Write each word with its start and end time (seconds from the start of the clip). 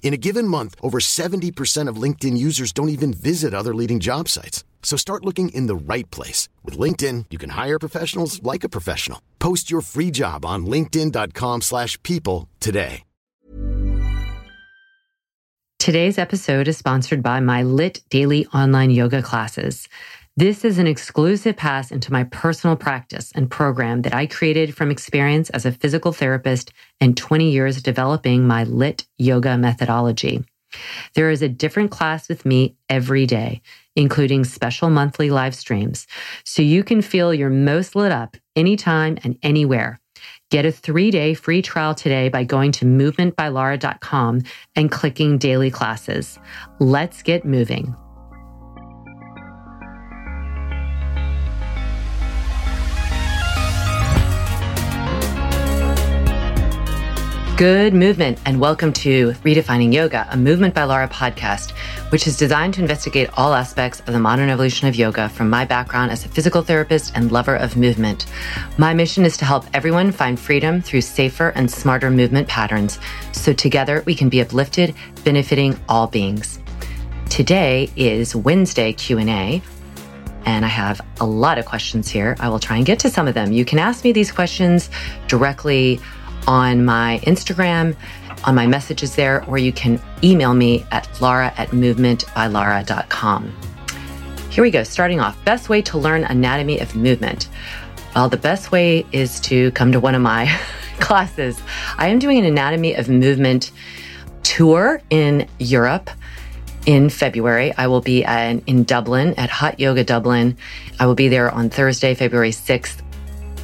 In 0.00 0.14
a 0.14 0.16
given 0.16 0.48
month, 0.48 0.74
over 0.80 0.98
70% 1.00 1.86
of 1.86 2.02
LinkedIn 2.02 2.38
users 2.38 2.72
don't 2.72 2.88
even 2.88 3.12
visit 3.12 3.52
other 3.52 3.74
leading 3.74 4.00
job 4.00 4.28
sites. 4.28 4.64
So 4.82 4.96
start 4.96 5.26
looking 5.26 5.50
in 5.50 5.66
the 5.66 5.76
right 5.92 6.10
place. 6.10 6.48
With 6.64 6.78
LinkedIn, 6.78 7.26
you 7.28 7.36
can 7.36 7.50
hire 7.50 7.78
professionals 7.78 8.42
like 8.42 8.64
a 8.64 8.70
professional. 8.70 9.20
Post 9.38 9.70
your 9.70 9.82
free 9.82 10.10
job 10.10 10.46
on 10.46 10.64
linkedin.com 10.64 11.60
slash 11.60 12.02
people 12.02 12.48
today. 12.58 13.02
Today's 15.78 16.18
episode 16.18 16.66
is 16.66 16.76
sponsored 16.76 17.22
by 17.22 17.38
my 17.38 17.62
LYT 17.62 18.02
Daily 18.10 18.46
Online 18.48 18.90
Yoga 18.90 19.22
Classes. 19.22 19.88
This 20.38 20.64
is 20.64 20.78
an 20.78 20.86
exclusive 20.86 21.56
pass 21.56 21.90
into 21.90 22.12
my 22.12 22.22
personal 22.22 22.76
practice 22.76 23.32
and 23.34 23.50
program 23.50 24.02
that 24.02 24.14
I 24.14 24.26
created 24.26 24.72
from 24.72 24.88
experience 24.88 25.50
as 25.50 25.66
a 25.66 25.72
physical 25.72 26.12
therapist 26.12 26.72
and 27.00 27.16
20 27.16 27.50
years 27.50 27.82
developing 27.82 28.46
my 28.46 28.62
LYT 28.62 29.04
yoga 29.18 29.58
methodology. 29.58 30.44
There 31.14 31.32
is 31.32 31.42
a 31.42 31.48
different 31.48 31.90
class 31.90 32.28
with 32.28 32.46
me 32.46 32.76
every 32.88 33.26
day, 33.26 33.62
including 33.96 34.44
special 34.44 34.90
monthly 34.90 35.28
live 35.28 35.56
streams, 35.56 36.06
so 36.44 36.62
you 36.62 36.84
can 36.84 37.02
feel 37.02 37.34
your 37.34 37.50
most 37.50 37.96
lit 37.96 38.12
up 38.12 38.36
anytime 38.54 39.18
and 39.24 39.36
anywhere. 39.42 39.98
Get 40.52 40.64
a 40.64 40.70
three 40.70 41.10
day 41.10 41.34
free 41.34 41.62
trial 41.62 41.96
today 41.96 42.28
by 42.28 42.44
going 42.44 42.70
to 42.78 42.84
movementbylara.com 42.84 44.42
and 44.76 44.88
clicking 44.88 45.38
daily 45.38 45.72
classes. 45.72 46.38
Let's 46.78 47.24
get 47.24 47.44
moving. 47.44 47.96
Good 57.58 57.92
movement, 57.92 58.38
and 58.46 58.60
welcome 58.60 58.92
to 58.92 59.32
Redefining 59.42 59.92
Yoga, 59.92 60.28
a 60.30 60.36
Movement 60.36 60.74
by 60.74 60.84
Lara 60.84 61.08
podcast, 61.08 61.72
which 62.12 62.28
is 62.28 62.36
designed 62.36 62.74
to 62.74 62.80
investigate 62.80 63.30
all 63.36 63.52
aspects 63.52 63.98
of 63.98 64.12
the 64.12 64.20
modern 64.20 64.48
evolution 64.48 64.86
of 64.86 64.94
yoga 64.94 65.28
from 65.28 65.50
my 65.50 65.64
background 65.64 66.12
as 66.12 66.24
a 66.24 66.28
physical 66.28 66.62
therapist 66.62 67.16
and 67.16 67.32
lover 67.32 67.56
of 67.56 67.76
movement. 67.76 68.26
My 68.78 68.94
mission 68.94 69.24
is 69.24 69.36
to 69.38 69.44
help 69.44 69.64
everyone 69.74 70.12
find 70.12 70.38
freedom 70.38 70.80
through 70.80 71.00
safer 71.00 71.48
and 71.56 71.68
smarter 71.68 72.12
movement 72.12 72.46
patterns, 72.46 73.00
so 73.32 73.52
together 73.52 74.04
we 74.06 74.14
can 74.14 74.28
be 74.28 74.40
uplifted, 74.40 74.94
benefiting 75.24 75.76
all 75.88 76.06
beings. 76.06 76.60
Today 77.28 77.90
is 77.96 78.36
Wednesday 78.36 78.92
Q&A, 78.92 79.60
and 80.44 80.64
I 80.64 80.68
have 80.68 81.00
a 81.20 81.26
lot 81.26 81.58
of 81.58 81.66
questions 81.66 82.08
here. 82.08 82.36
I 82.38 82.50
will 82.50 82.60
try 82.60 82.76
and 82.76 82.86
get 82.86 83.00
to 83.00 83.10
some 83.10 83.26
of 83.26 83.34
them. 83.34 83.50
You 83.50 83.64
can 83.64 83.80
ask 83.80 84.04
me 84.04 84.12
these 84.12 84.30
questions 84.30 84.90
directly 85.26 85.98
on 86.48 86.82
my 86.82 87.20
Instagram, 87.24 87.94
on 88.44 88.54
my 88.54 88.66
messages 88.66 89.14
there, 89.14 89.44
or 89.44 89.58
you 89.58 89.70
can 89.70 90.00
email 90.24 90.54
me 90.54 90.84
at 90.90 91.20
lara 91.20 91.52
at 91.58 91.68
movementbylara.com. 91.68 93.56
Here 94.48 94.64
we 94.64 94.70
go, 94.70 94.82
starting 94.82 95.20
off. 95.20 95.44
Best 95.44 95.68
way 95.68 95.82
to 95.82 95.98
learn 95.98 96.24
anatomy 96.24 96.80
of 96.80 96.96
movement. 96.96 97.48
Well, 98.16 98.30
the 98.30 98.38
best 98.38 98.72
way 98.72 99.04
is 99.12 99.38
to 99.40 99.70
come 99.72 99.92
to 99.92 100.00
one 100.00 100.14
of 100.14 100.22
my 100.22 100.46
classes. 101.00 101.60
I 101.98 102.08
am 102.08 102.18
doing 102.18 102.38
an 102.38 102.46
anatomy 102.46 102.94
of 102.94 103.10
movement 103.10 103.70
tour 104.42 105.02
in 105.10 105.46
Europe 105.58 106.10
in 106.86 107.10
February. 107.10 107.74
I 107.76 107.88
will 107.88 108.00
be 108.00 108.24
in 108.24 108.84
Dublin 108.84 109.34
at 109.34 109.50
Hot 109.50 109.78
Yoga 109.78 110.02
Dublin. 110.02 110.56
I 110.98 111.04
will 111.04 111.14
be 111.14 111.28
there 111.28 111.50
on 111.50 111.68
Thursday, 111.68 112.14
February 112.14 112.52
6th 112.52 113.02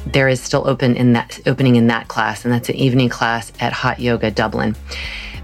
there 0.05 0.27
is 0.27 0.41
still 0.41 0.67
open 0.67 0.95
in 0.95 1.13
that 1.13 1.39
opening 1.45 1.75
in 1.75 1.87
that 1.87 2.07
class, 2.07 2.45
and 2.45 2.53
that's 2.53 2.69
an 2.69 2.75
evening 2.75 3.09
class 3.09 3.51
at 3.59 3.73
Hot 3.73 3.99
Yoga 3.99 4.31
Dublin. 4.31 4.75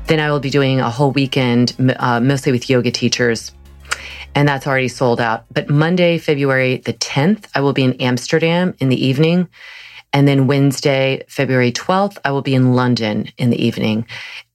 Then 0.08 0.20
I 0.20 0.32
will 0.32 0.40
be 0.40 0.50
doing 0.50 0.80
a 0.80 0.90
whole 0.90 1.12
weekend, 1.12 1.76
uh, 1.98 2.20
mostly 2.20 2.52
with 2.52 2.70
yoga 2.70 2.92
teachers, 2.92 3.52
and 4.36 4.48
that's 4.48 4.68
already 4.68 4.88
sold 4.88 5.20
out. 5.20 5.46
But 5.52 5.70
Monday, 5.70 6.18
February 6.18 6.78
the 6.78 6.94
10th, 6.94 7.46
I 7.56 7.62
will 7.62 7.74
be 7.74 7.84
in 7.84 7.94
Amsterdam 8.02 8.74
in 8.80 8.90
the 8.90 9.06
evening. 9.06 9.48
And 10.14 10.28
then 10.28 10.48
Wednesday, 10.48 11.24
February 11.30 11.72
12th, 11.72 12.18
I 12.26 12.32
will 12.32 12.42
be 12.42 12.56
in 12.56 12.74
London 12.74 13.30
in 13.38 13.50
the 13.50 13.66
evening. 13.66 14.06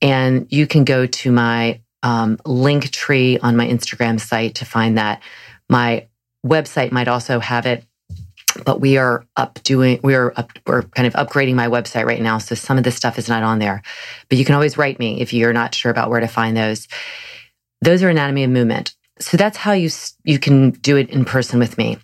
And 0.02 0.46
you 0.50 0.66
can 0.66 0.84
go 0.84 1.06
to 1.06 1.32
my 1.32 1.80
um, 2.02 2.38
link 2.44 2.90
tree 2.90 3.38
on 3.38 3.56
my 3.56 3.66
Instagram 3.66 4.20
site 4.20 4.56
to 4.56 4.64
find 4.64 4.98
that. 4.98 5.22
My 5.68 6.06
website 6.46 6.92
might 6.92 7.08
also 7.08 7.40
have 7.40 7.66
it 7.66 7.84
but 8.64 8.80
we 8.80 8.96
are 8.96 9.24
up 9.36 9.62
doing 9.62 10.00
we 10.02 10.14
are 10.14 10.32
up 10.36 10.50
we're 10.66 10.82
kind 10.82 11.06
of 11.06 11.14
upgrading 11.14 11.54
my 11.54 11.68
website 11.68 12.06
right 12.06 12.20
now 12.20 12.38
so 12.38 12.54
some 12.54 12.78
of 12.78 12.84
this 12.84 12.96
stuff 12.96 13.18
is 13.18 13.28
not 13.28 13.42
on 13.42 13.58
there. 13.58 13.82
But 14.28 14.38
you 14.38 14.44
can 14.44 14.54
always 14.54 14.78
write 14.78 14.98
me 14.98 15.20
if 15.20 15.32
you're 15.32 15.52
not 15.52 15.74
sure 15.74 15.90
about 15.90 16.10
where 16.10 16.20
to 16.20 16.28
find 16.28 16.56
those. 16.56 16.88
Those 17.80 18.02
are 18.02 18.08
anatomy 18.08 18.44
of 18.44 18.50
movement. 18.50 18.94
So 19.18 19.36
that's 19.36 19.56
how 19.56 19.72
you 19.72 19.90
you 20.24 20.38
can 20.38 20.70
do 20.70 20.96
it 20.96 21.10
in 21.10 21.24
person 21.24 21.58
with 21.58 21.78
me. 21.78 21.98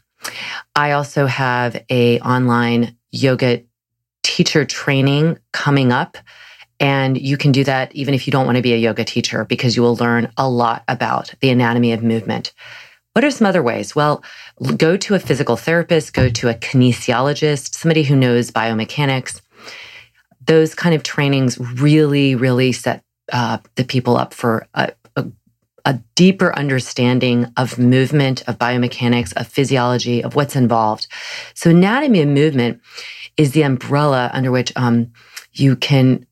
I 0.74 0.92
also 0.92 1.26
have 1.26 1.82
a 1.91 2.20
online 2.20 2.96
yoga 3.10 3.62
teacher 4.22 4.64
training 4.64 5.38
coming 5.52 5.92
up 5.92 6.16
and 6.78 7.16
you 7.16 7.36
can 7.36 7.52
do 7.52 7.64
that 7.64 7.94
even 7.94 8.14
if 8.14 8.26
you 8.26 8.32
don't 8.32 8.46
want 8.46 8.56
to 8.56 8.62
be 8.62 8.72
a 8.72 8.76
yoga 8.76 9.04
teacher 9.04 9.44
because 9.44 9.76
you 9.76 9.82
will 9.82 9.96
learn 9.96 10.32
a 10.36 10.48
lot 10.48 10.84
about 10.88 11.34
the 11.41 11.50
anatomy 11.50 11.92
of 11.92 12.02
movement 12.02 12.52
what 13.12 13.24
are 13.24 13.30
some 13.30 13.46
other 13.46 13.62
ways? 13.62 13.94
Well, 13.94 14.22
go 14.76 14.96
to 14.96 15.14
a 15.14 15.18
physical 15.18 15.56
therapist, 15.56 16.14
go 16.14 16.28
to 16.30 16.48
a 16.48 16.54
kinesiologist, 16.54 17.74
somebody 17.74 18.02
who 18.04 18.16
knows 18.16 18.50
biomechanics. 18.50 19.40
Those 20.46 20.74
kind 20.74 20.94
of 20.94 21.02
trainings 21.02 21.58
really, 21.58 22.34
really 22.34 22.72
set 22.72 23.04
uh, 23.32 23.58
the 23.76 23.84
people 23.84 24.16
up 24.16 24.34
for 24.34 24.66
a, 24.74 24.92
a, 25.16 25.26
a 25.84 26.00
deeper 26.14 26.56
understanding 26.56 27.52
of 27.56 27.78
movement, 27.78 28.42
of 28.48 28.58
biomechanics, 28.58 29.32
of 29.36 29.46
physiology, 29.46 30.22
of 30.24 30.34
what's 30.34 30.56
involved. 30.56 31.06
So, 31.54 31.70
anatomy 31.70 32.22
of 32.22 32.28
movement 32.28 32.80
is 33.36 33.52
the 33.52 33.62
umbrella 33.62 34.30
under 34.32 34.50
which 34.50 34.72
um, 34.74 35.12
you 35.52 35.76
can 35.76 36.26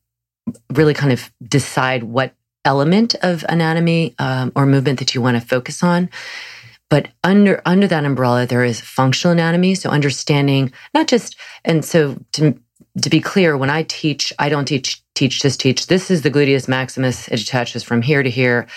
really 0.71 0.93
kind 0.93 1.13
of 1.13 1.31
decide 1.43 2.03
what 2.03 2.33
element 2.65 3.15
of 3.21 3.45
anatomy 3.49 4.15
um, 4.19 4.51
or 4.55 4.65
movement 4.65 4.99
that 4.99 5.15
you 5.15 5.21
want 5.21 5.39
to 5.39 5.47
focus 5.47 5.83
on. 5.83 6.09
But 6.91 7.07
under 7.23 7.61
under 7.65 7.87
that 7.87 8.05
umbrella, 8.05 8.45
there 8.45 8.65
is 8.65 8.81
functional 8.81 9.31
anatomy. 9.31 9.75
So 9.75 9.89
understanding 9.89 10.73
not 10.93 11.07
just 11.07 11.37
and 11.65 11.83
so 11.83 12.17
to 12.33 12.53
to 13.01 13.09
be 13.09 13.21
clear, 13.21 13.55
when 13.55 13.69
I 13.69 13.83
teach, 13.83 14.33
I 14.37 14.49
don't 14.49 14.65
teach 14.65 15.01
teach 15.15 15.41
just 15.41 15.61
teach. 15.61 15.87
This 15.87 16.11
is 16.11 16.21
the 16.21 16.29
gluteus 16.29 16.67
maximus. 16.67 17.29
It 17.29 17.39
attaches 17.39 17.83
from 17.83 18.01
here 18.01 18.21
to 18.21 18.29
here. 18.29 18.67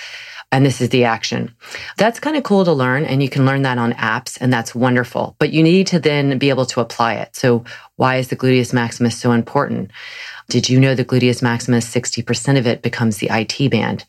And 0.52 0.64
this 0.64 0.80
is 0.80 0.90
the 0.90 1.02
action. 1.02 1.52
That's 1.96 2.20
kind 2.20 2.36
of 2.36 2.44
cool 2.44 2.64
to 2.64 2.72
learn. 2.72 3.04
And 3.04 3.20
you 3.20 3.28
can 3.28 3.44
learn 3.44 3.62
that 3.62 3.78
on 3.78 3.92
apps, 3.94 4.38
and 4.40 4.52
that's 4.52 4.72
wonderful. 4.72 5.34
But 5.40 5.52
you 5.52 5.64
need 5.64 5.88
to 5.88 5.98
then 5.98 6.38
be 6.38 6.48
able 6.48 6.66
to 6.66 6.80
apply 6.80 7.14
it. 7.14 7.34
So, 7.34 7.64
why 7.96 8.18
is 8.18 8.28
the 8.28 8.36
gluteus 8.36 8.72
maximus 8.72 9.18
so 9.18 9.32
important? 9.32 9.90
Did 10.48 10.68
you 10.68 10.78
know 10.78 10.94
the 10.94 11.04
gluteus 11.04 11.42
maximus, 11.42 11.92
60% 11.92 12.56
of 12.56 12.68
it 12.68 12.82
becomes 12.82 13.16
the 13.16 13.30
IT 13.32 13.68
band? 13.72 14.04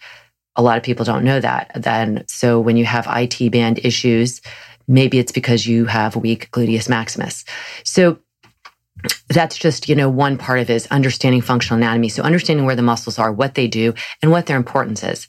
A 0.56 0.62
lot 0.62 0.78
of 0.78 0.84
people 0.84 1.06
don't 1.06 1.24
know 1.24 1.40
that. 1.40 1.72
Then, 1.76 2.24
so 2.28 2.60
when 2.60 2.78
you 2.78 2.86
have 2.86 3.08
IT 3.10 3.52
band 3.52 3.80
issues, 3.84 4.42
maybe 4.88 5.20
it's 5.20 5.32
because 5.32 5.68
you 5.68 5.86
have 5.86 6.16
weak 6.16 6.50
gluteus 6.52 6.90
maximus. 6.90 7.44
So 7.84 8.20
that's 9.30 9.58
just, 9.58 9.90
you 9.90 9.96
know, 9.96 10.10
one 10.10 10.38
part 10.38 10.60
of 10.60 10.70
it 10.70 10.74
is 10.74 10.88
understanding 10.88 11.42
functional 11.42 11.78
anatomy. 11.78 12.10
So 12.10 12.24
understanding 12.24 12.66
where 12.66 12.76
the 12.76 12.82
muscles 12.82 13.20
are, 13.20 13.32
what 13.32 13.56
they 13.56 13.68
do, 13.68 13.94
and 14.22 14.32
what 14.32 14.46
their 14.46 14.58
importance 14.58 15.04
is. 15.04 15.28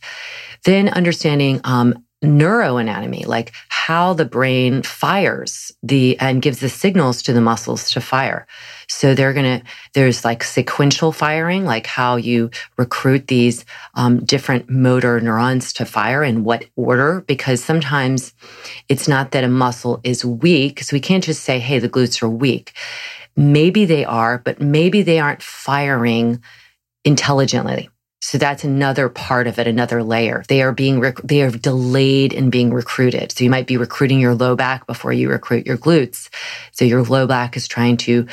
Then 0.64 0.88
understanding 0.88 1.60
um, 1.64 2.05
neuroanatomy, 2.24 3.26
like 3.26 3.52
how 3.68 4.14
the 4.14 4.24
brain 4.24 4.82
fires 4.82 5.70
the 5.82 6.18
and 6.18 6.40
gives 6.40 6.60
the 6.60 6.68
signals 6.68 7.22
to 7.22 7.32
the 7.32 7.40
muscles 7.40 7.90
to 7.90 8.00
fire. 8.00 8.46
So 8.88 9.14
they're 9.14 9.34
to, 9.34 9.62
there's 9.92 10.24
like 10.24 10.42
sequential 10.42 11.12
firing, 11.12 11.64
like 11.64 11.86
how 11.86 12.16
you 12.16 12.50
recruit 12.78 13.26
these 13.26 13.64
um, 13.94 14.24
different 14.24 14.70
motor 14.70 15.20
neurons 15.20 15.72
to 15.74 15.84
fire 15.84 16.24
in 16.24 16.42
what 16.42 16.64
order, 16.74 17.22
because 17.26 17.62
sometimes 17.62 18.32
it's 18.88 19.06
not 19.06 19.32
that 19.32 19.44
a 19.44 19.48
muscle 19.48 20.00
is 20.02 20.24
weak. 20.24 20.82
So 20.82 20.96
we 20.96 21.00
can't 21.00 21.24
just 21.24 21.42
say, 21.42 21.58
hey, 21.58 21.78
the 21.78 21.88
glutes 21.88 22.22
are 22.22 22.30
weak. 22.30 22.72
Maybe 23.36 23.84
they 23.84 24.04
are, 24.04 24.38
but 24.38 24.60
maybe 24.60 25.02
they 25.02 25.20
aren't 25.20 25.42
firing 25.42 26.42
intelligently. 27.04 27.90
So 28.26 28.38
that's 28.38 28.64
another 28.64 29.08
part 29.08 29.46
of 29.46 29.60
it, 29.60 29.68
another 29.68 30.02
layer. 30.02 30.42
They 30.48 30.60
are 30.60 30.72
being, 30.72 30.98
rec- 30.98 31.22
they 31.22 31.42
are 31.42 31.50
delayed 31.52 32.32
in 32.32 32.50
being 32.50 32.74
recruited. 32.74 33.30
So 33.30 33.44
you 33.44 33.50
might 33.50 33.68
be 33.68 33.76
recruiting 33.76 34.18
your 34.18 34.34
low 34.34 34.56
back 34.56 34.84
before 34.88 35.12
you 35.12 35.30
recruit 35.30 35.64
your 35.64 35.78
glutes. 35.78 36.28
So 36.72 36.84
your 36.84 37.04
low 37.04 37.28
back 37.28 37.56
is 37.56 37.68
trying 37.68 37.98
to 37.98 38.26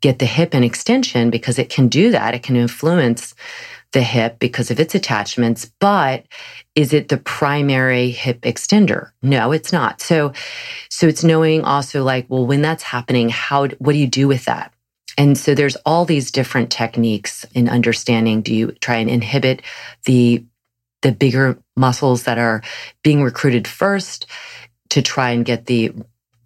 get 0.00 0.20
the 0.20 0.26
hip 0.26 0.54
in 0.54 0.62
extension 0.62 1.28
because 1.28 1.58
it 1.58 1.70
can 1.70 1.88
do 1.88 2.12
that. 2.12 2.36
It 2.36 2.44
can 2.44 2.54
influence 2.54 3.34
the 3.90 4.02
hip 4.02 4.38
because 4.38 4.70
of 4.70 4.78
its 4.78 4.94
attachments, 4.94 5.72
but 5.80 6.24
is 6.76 6.92
it 6.92 7.08
the 7.08 7.18
primary 7.18 8.12
hip 8.12 8.42
extender? 8.42 9.10
No, 9.22 9.50
it's 9.50 9.72
not. 9.72 10.00
So, 10.00 10.32
so 10.88 11.08
it's 11.08 11.24
knowing 11.24 11.64
also 11.64 12.04
like, 12.04 12.26
well, 12.28 12.46
when 12.46 12.62
that's 12.62 12.84
happening, 12.84 13.28
how, 13.28 13.66
what 13.66 13.94
do 13.94 13.98
you 13.98 14.06
do 14.06 14.28
with 14.28 14.44
that? 14.44 14.72
And 15.18 15.36
so 15.36 15.54
there's 15.54 15.76
all 15.84 16.04
these 16.04 16.30
different 16.30 16.70
techniques 16.70 17.44
in 17.54 17.68
understanding. 17.68 18.42
Do 18.42 18.54
you 18.54 18.72
try 18.72 18.96
and 18.96 19.10
inhibit 19.10 19.62
the, 20.04 20.44
the 21.02 21.12
bigger 21.12 21.58
muscles 21.76 22.24
that 22.24 22.38
are 22.38 22.62
being 23.02 23.22
recruited 23.22 23.68
first 23.68 24.26
to 24.90 25.02
try 25.02 25.30
and 25.30 25.44
get 25.44 25.66
the 25.66 25.92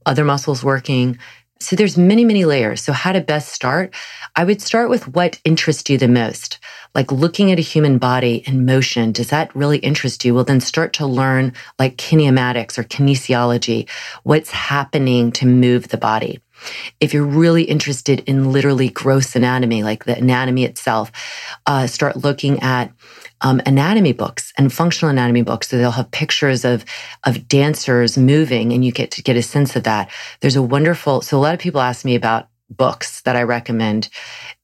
other 0.04 0.24
muscles 0.24 0.64
working? 0.64 1.18
So 1.58 1.74
there's 1.74 1.96
many, 1.96 2.24
many 2.24 2.44
layers. 2.44 2.82
So 2.82 2.92
how 2.92 3.12
to 3.12 3.20
best 3.20 3.48
start? 3.48 3.94
I 4.34 4.44
would 4.44 4.60
start 4.60 4.90
with 4.90 5.08
what 5.08 5.40
interests 5.44 5.88
you 5.88 5.96
the 5.96 6.08
most. 6.08 6.58
Like 6.94 7.10
looking 7.10 7.50
at 7.50 7.58
a 7.58 7.62
human 7.62 7.98
body 7.98 8.42
in 8.46 8.66
motion. 8.66 9.12
Does 9.12 9.30
that 9.30 9.54
really 9.56 9.78
interest 9.78 10.24
you? 10.24 10.34
Well, 10.34 10.44
then 10.44 10.60
start 10.60 10.92
to 10.94 11.06
learn 11.06 11.54
like 11.78 11.96
kinematics 11.96 12.76
or 12.76 12.84
kinesiology. 12.84 13.88
What's 14.22 14.50
happening 14.50 15.32
to 15.32 15.46
move 15.46 15.88
the 15.88 15.96
body? 15.96 16.40
If 17.00 17.14
you're 17.14 17.24
really 17.24 17.64
interested 17.64 18.20
in 18.20 18.52
literally 18.52 18.88
gross 18.88 19.36
anatomy, 19.36 19.82
like 19.82 20.04
the 20.04 20.16
anatomy 20.16 20.64
itself, 20.64 21.10
uh, 21.66 21.86
start 21.86 22.16
looking 22.16 22.62
at 22.62 22.92
um, 23.40 23.60
anatomy 23.66 24.12
books 24.12 24.52
and 24.56 24.72
functional 24.72 25.10
anatomy 25.10 25.42
books. 25.42 25.68
So 25.68 25.78
they'll 25.78 25.90
have 25.90 26.10
pictures 26.10 26.64
of 26.64 26.84
of 27.24 27.48
dancers 27.48 28.16
moving, 28.16 28.72
and 28.72 28.84
you 28.84 28.92
get 28.92 29.10
to 29.12 29.22
get 29.22 29.36
a 29.36 29.42
sense 29.42 29.76
of 29.76 29.84
that. 29.84 30.10
There's 30.40 30.56
a 30.56 30.62
wonderful. 30.62 31.20
So 31.20 31.38
a 31.38 31.40
lot 31.40 31.54
of 31.54 31.60
people 31.60 31.80
ask 31.80 32.04
me 32.04 32.14
about 32.14 32.48
books 32.68 33.20
that 33.22 33.36
I 33.36 33.42
recommend, 33.42 34.08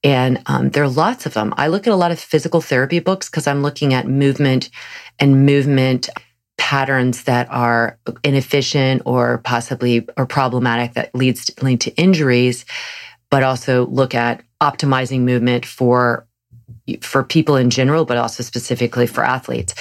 and 0.02 0.43
um, 0.46 0.70
there 0.70 0.82
are 0.82 0.88
lots 0.88 1.26
of 1.26 1.34
them. 1.34 1.54
I 1.56 1.69
look 1.69 1.87
at 1.87 1.93
a 1.93 1.96
lot 1.96 2.10
of 2.10 2.19
physical 2.19 2.60
therapy 2.60 2.99
books 2.99 3.28
because 3.28 3.46
I'm 3.46 3.62
looking 3.62 3.94
at 3.94 4.06
movement 4.06 4.70
and 5.19 5.46
movement 5.46 6.08
patterns 6.72 7.24
that 7.24 7.46
are 7.50 7.98
inefficient 8.24 9.02
or 9.04 9.42
possibly 9.44 10.08
or 10.16 10.24
problematic 10.24 10.94
that 10.94 11.14
leads 11.14 11.44
to, 11.44 11.62
lead 11.62 11.78
to 11.82 11.94
injuries, 11.96 12.64
but 13.28 13.42
also 13.42 13.84
look 13.88 14.14
at 14.14 14.42
optimizing 14.62 15.20
movement 15.20 15.66
for 15.66 16.26
for 17.02 17.24
people 17.24 17.56
in 17.56 17.69
general, 17.69 18.06
but 18.06 18.16
also 18.16 18.42
specifically 18.42 19.06
for 19.06 19.22
athletes. 19.22 19.74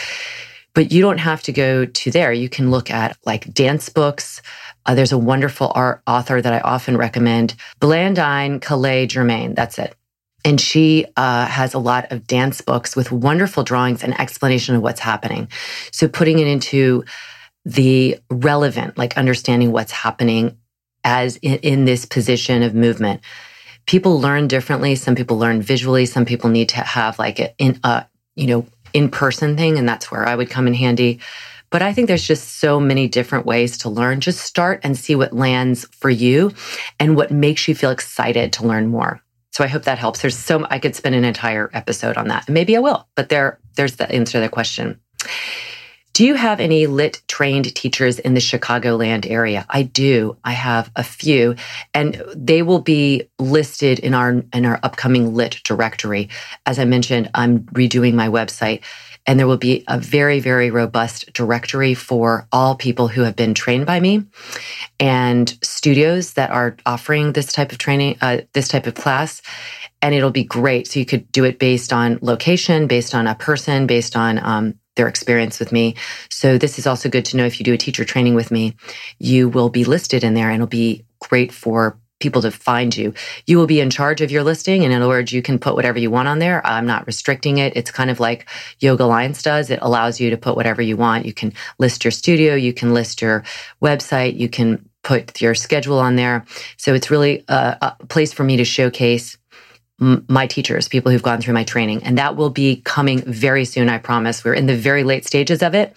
But 0.73 0.91
you 0.91 1.01
don't 1.01 1.19
have 1.19 1.41
to 1.43 1.53
go 1.53 1.85
to 1.85 2.11
there. 2.11 2.33
You 2.33 2.49
can 2.49 2.71
look 2.71 2.91
at 2.91 3.17
like 3.25 3.53
dance 3.53 3.87
books. 3.87 4.41
Uh, 4.85 4.93
there's 4.93 5.13
a 5.13 5.17
wonderful 5.17 5.71
art 5.73 6.01
author 6.07 6.41
that 6.41 6.51
I 6.51 6.59
often 6.59 6.97
recommend, 6.97 7.55
Blandine 7.79 8.59
Calais 8.59 9.07
Germain. 9.07 9.55
That's 9.55 9.79
it. 9.79 9.95
And 10.43 10.59
she 10.59 11.05
uh, 11.17 11.45
has 11.45 11.73
a 11.73 11.79
lot 11.79 12.11
of 12.11 12.25
dance 12.25 12.61
books 12.61 12.95
with 12.95 13.11
wonderful 13.11 13.63
drawings 13.63 14.03
and 14.03 14.19
explanation 14.19 14.75
of 14.75 14.81
what's 14.81 14.99
happening. 14.99 15.47
So 15.91 16.07
putting 16.07 16.39
it 16.39 16.47
into 16.47 17.03
the 17.63 18.17
relevant, 18.29 18.97
like 18.97 19.17
understanding 19.17 19.71
what's 19.71 19.91
happening 19.91 20.57
as 21.03 21.37
in, 21.37 21.57
in 21.57 21.85
this 21.85 22.05
position 22.05 22.63
of 22.63 22.73
movement 22.73 23.21
people 23.85 24.19
learn 24.19 24.47
differently. 24.47 24.95
Some 24.95 25.15
people 25.15 25.37
learn 25.37 25.61
visually. 25.61 26.05
Some 26.05 26.25
people 26.25 26.49
need 26.49 26.69
to 26.69 26.77
have 26.77 27.19
like 27.19 27.39
a, 27.39 27.55
in 27.57 27.79
a, 27.83 28.05
you 28.35 28.47
know, 28.47 28.65
in 28.93 29.09
person 29.09 29.57
thing. 29.57 29.77
And 29.77 29.87
that's 29.87 30.11
where 30.11 30.27
I 30.27 30.35
would 30.35 30.49
come 30.49 30.67
in 30.67 30.73
handy. 30.73 31.19
But 31.69 31.81
I 31.81 31.93
think 31.93 32.07
there's 32.07 32.27
just 32.27 32.59
so 32.59 32.79
many 32.79 33.07
different 33.07 33.45
ways 33.45 33.77
to 33.79 33.89
learn. 33.89 34.19
Just 34.19 34.41
start 34.41 34.81
and 34.83 34.97
see 34.97 35.15
what 35.15 35.33
lands 35.33 35.85
for 35.91 36.09
you 36.09 36.53
and 36.99 37.15
what 37.15 37.31
makes 37.31 37.67
you 37.67 37.75
feel 37.75 37.91
excited 37.91 38.53
to 38.53 38.67
learn 38.67 38.87
more. 38.87 39.21
So 39.51 39.63
I 39.63 39.67
hope 39.67 39.83
that 39.83 39.99
helps. 39.99 40.21
There's 40.21 40.37
so 40.37 40.65
I 40.69 40.79
could 40.79 40.95
spend 40.95 41.15
an 41.15 41.25
entire 41.25 41.69
episode 41.73 42.17
on 42.17 42.29
that. 42.29 42.47
Maybe 42.49 42.75
I 42.75 42.79
will, 42.79 43.07
but 43.15 43.29
there 43.29 43.59
there's 43.75 43.97
the 43.97 44.09
answer 44.11 44.33
to 44.33 44.39
the 44.39 44.49
question. 44.49 44.99
Do 46.13 46.25
you 46.25 46.35
have 46.35 46.59
any 46.59 46.87
LYT 46.87 47.21
trained 47.27 47.73
teachers 47.73 48.19
in 48.19 48.33
the 48.33 48.41
Chicagoland 48.41 49.29
area? 49.29 49.65
I 49.69 49.83
do. 49.83 50.35
I 50.43 50.51
have 50.51 50.91
a 50.95 51.03
few 51.03 51.55
and 51.93 52.21
they 52.35 52.63
will 52.63 52.81
be 52.81 53.29
listed 53.39 53.99
in 53.99 54.13
our 54.13 54.43
in 54.53 54.65
our 54.65 54.79
upcoming 54.83 55.33
LYT 55.33 55.61
directory. 55.63 56.29
As 56.65 56.79
I 56.79 56.85
mentioned, 56.85 57.29
I'm 57.33 57.59
redoing 57.59 58.13
my 58.13 58.27
website 58.27 58.81
and 59.25 59.39
there 59.39 59.47
will 59.47 59.57
be 59.57 59.83
a 59.87 59.99
very 59.99 60.39
very 60.39 60.71
robust 60.71 61.31
directory 61.33 61.93
for 61.93 62.47
all 62.51 62.75
people 62.75 63.07
who 63.07 63.21
have 63.21 63.35
been 63.35 63.53
trained 63.53 63.85
by 63.85 63.99
me 63.99 64.23
and 64.99 65.57
studios 65.61 66.33
that 66.33 66.51
are 66.51 66.77
offering 66.85 67.33
this 67.33 67.51
type 67.51 67.71
of 67.71 67.77
training 67.77 68.17
uh, 68.21 68.39
this 68.53 68.67
type 68.67 68.87
of 68.87 68.93
class 68.93 69.41
and 70.01 70.15
it'll 70.15 70.31
be 70.31 70.43
great 70.43 70.87
so 70.87 70.99
you 70.99 71.05
could 71.05 71.31
do 71.31 71.43
it 71.43 71.59
based 71.59 71.93
on 71.93 72.17
location 72.21 72.87
based 72.87 73.13
on 73.13 73.27
a 73.27 73.35
person 73.35 73.87
based 73.87 74.15
on 74.15 74.39
um, 74.43 74.75
their 74.95 75.07
experience 75.07 75.59
with 75.59 75.71
me. 75.71 75.95
So 76.29 76.57
this 76.57 76.77
is 76.77 76.87
also 76.87 77.09
good 77.09 77.25
to 77.25 77.37
know 77.37 77.45
if 77.45 77.59
you 77.59 77.63
do 77.63 77.73
a 77.73 77.77
teacher 77.77 78.03
training 78.03 78.35
with 78.35 78.51
me, 78.51 78.75
you 79.19 79.49
will 79.49 79.69
be 79.69 79.85
listed 79.85 80.23
in 80.23 80.33
there 80.33 80.49
and 80.49 80.55
it'll 80.55 80.67
be 80.67 81.05
great 81.19 81.51
for 81.51 81.97
people 82.21 82.41
to 82.43 82.51
find 82.51 82.95
you. 82.95 83.13
You 83.47 83.57
will 83.57 83.67
be 83.67 83.79
in 83.79 83.89
charge 83.89 84.21
of 84.21 84.31
your 84.31 84.43
listing. 84.43 84.83
And 84.83 84.93
in 84.93 85.01
other 85.01 85.09
words, 85.09 85.31
you 85.31 85.41
can 85.41 85.59
put 85.59 85.75
whatever 85.75 85.99
you 85.99 86.11
want 86.11 86.27
on 86.27 86.39
there. 86.39 86.65
I'm 86.65 86.85
not 86.85 87.05
restricting 87.07 87.57
it. 87.57 87.73
It's 87.75 87.91
kind 87.91 88.09
of 88.09 88.19
like 88.19 88.47
Yoga 88.79 89.03
Alliance 89.03 89.41
does. 89.41 89.69
It 89.69 89.79
allows 89.81 90.19
you 90.19 90.29
to 90.29 90.37
put 90.37 90.55
whatever 90.55 90.81
you 90.81 90.97
want. 90.97 91.25
You 91.25 91.33
can 91.33 91.53
list 91.79 92.03
your 92.03 92.11
studio. 92.11 92.55
You 92.55 92.73
can 92.73 92.93
list 92.93 93.21
your 93.21 93.43
website. 93.81 94.37
You 94.37 94.49
can 94.49 94.87
put 95.03 95.41
your 95.41 95.55
schedule 95.55 95.99
on 95.99 96.15
there. 96.15 96.45
So 96.77 96.93
it's 96.93 97.09
really 97.09 97.43
a, 97.47 97.95
a 97.99 98.05
place 98.07 98.33
for 98.33 98.43
me 98.43 98.57
to 98.57 98.65
showcase 98.65 99.37
my 100.01 100.47
teachers, 100.47 100.87
people 100.87 101.11
who've 101.11 101.21
gone 101.21 101.39
through 101.39 101.53
my 101.53 101.63
training. 101.63 102.03
And 102.03 102.17
that 102.17 102.35
will 102.35 102.49
be 102.49 102.81
coming 102.85 103.21
very 103.21 103.65
soon, 103.65 103.87
I 103.87 103.99
promise. 103.99 104.43
We're 104.43 104.55
in 104.55 104.65
the 104.65 104.75
very 104.75 105.03
late 105.03 105.25
stages 105.25 105.61
of 105.61 105.75
it. 105.75 105.95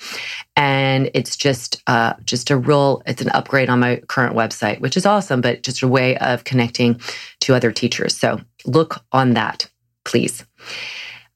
And 0.56 1.11
it's 1.14 1.37
just 1.37 1.82
uh, 1.87 2.12
just 2.25 2.50
a 2.50 2.56
real, 2.56 3.02
it's 3.06 3.23
an 3.23 3.30
upgrade 3.30 3.70
on 3.70 3.80
my 3.80 3.96
current 4.08 4.37
website, 4.37 4.80
which 4.80 4.96
is 4.96 5.06
awesome, 5.06 5.40
but 5.40 5.62
just 5.62 5.82
a 5.82 5.88
way 5.88 6.18
of 6.18 6.44
connecting 6.44 7.00
to 7.40 7.54
other 7.54 7.73
teachers. 7.73 8.14
So 8.16 8.40
look 8.66 9.02
on 9.11 9.32
that, 9.34 9.70
please. 10.04 10.44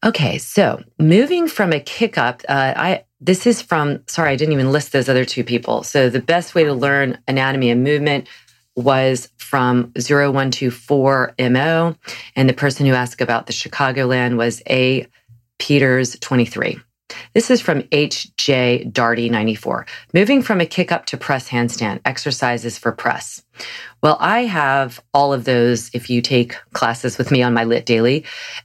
Okay, 0.04 0.38
so 0.38 0.80
moving 0.98 1.48
from 1.48 1.72
a 1.72 1.80
kick 1.80 2.18
up, 2.18 2.42
uh, 2.48 2.74
I 2.76 3.04
this 3.20 3.48
is 3.48 3.60
from 3.60 4.00
sorry, 4.06 4.30
I 4.30 4.36
didn't 4.36 4.52
even 4.52 4.70
list 4.70 4.92
those 4.92 5.08
other 5.08 5.24
two 5.24 5.42
people. 5.42 5.82
So 5.82 6.08
the 6.08 6.20
best 6.20 6.54
way 6.54 6.62
to 6.64 6.72
learn 6.72 7.18
anatomy 7.26 7.70
and 7.70 7.82
movement 7.82 8.28
was 8.78 9.28
from 9.36 9.88
0124MO. 9.92 11.96
And 12.36 12.48
the 12.48 12.54
person 12.54 12.86
who 12.86 12.94
asked 12.94 13.20
about 13.20 13.46
the 13.46 13.52
Chicagoland 13.52 14.36
was 14.36 14.62
A. 14.70 15.06
Peters 15.58 16.16
23. 16.20 16.78
This 17.34 17.50
is 17.50 17.60
from 17.60 17.82
HJ 17.84 18.92
Darty 18.92 19.30
94. 19.30 19.86
Moving 20.12 20.42
from 20.42 20.60
a 20.60 20.66
kick 20.66 20.92
up 20.92 21.06
to 21.06 21.16
press 21.16 21.48
handstand, 21.48 22.00
exercises 22.04 22.78
for 22.78 22.92
press. 22.92 23.42
Well, 24.02 24.18
I 24.20 24.40
have 24.40 25.00
all 25.14 25.32
of 25.32 25.44
those 25.44 25.90
if 25.94 26.10
you 26.10 26.22
take 26.22 26.54
classes 26.74 27.18
with 27.18 27.30
me 27.30 27.42
on 27.42 27.54
my 27.54 27.64
LYT 27.64 27.86
Daily. 27.86 28.24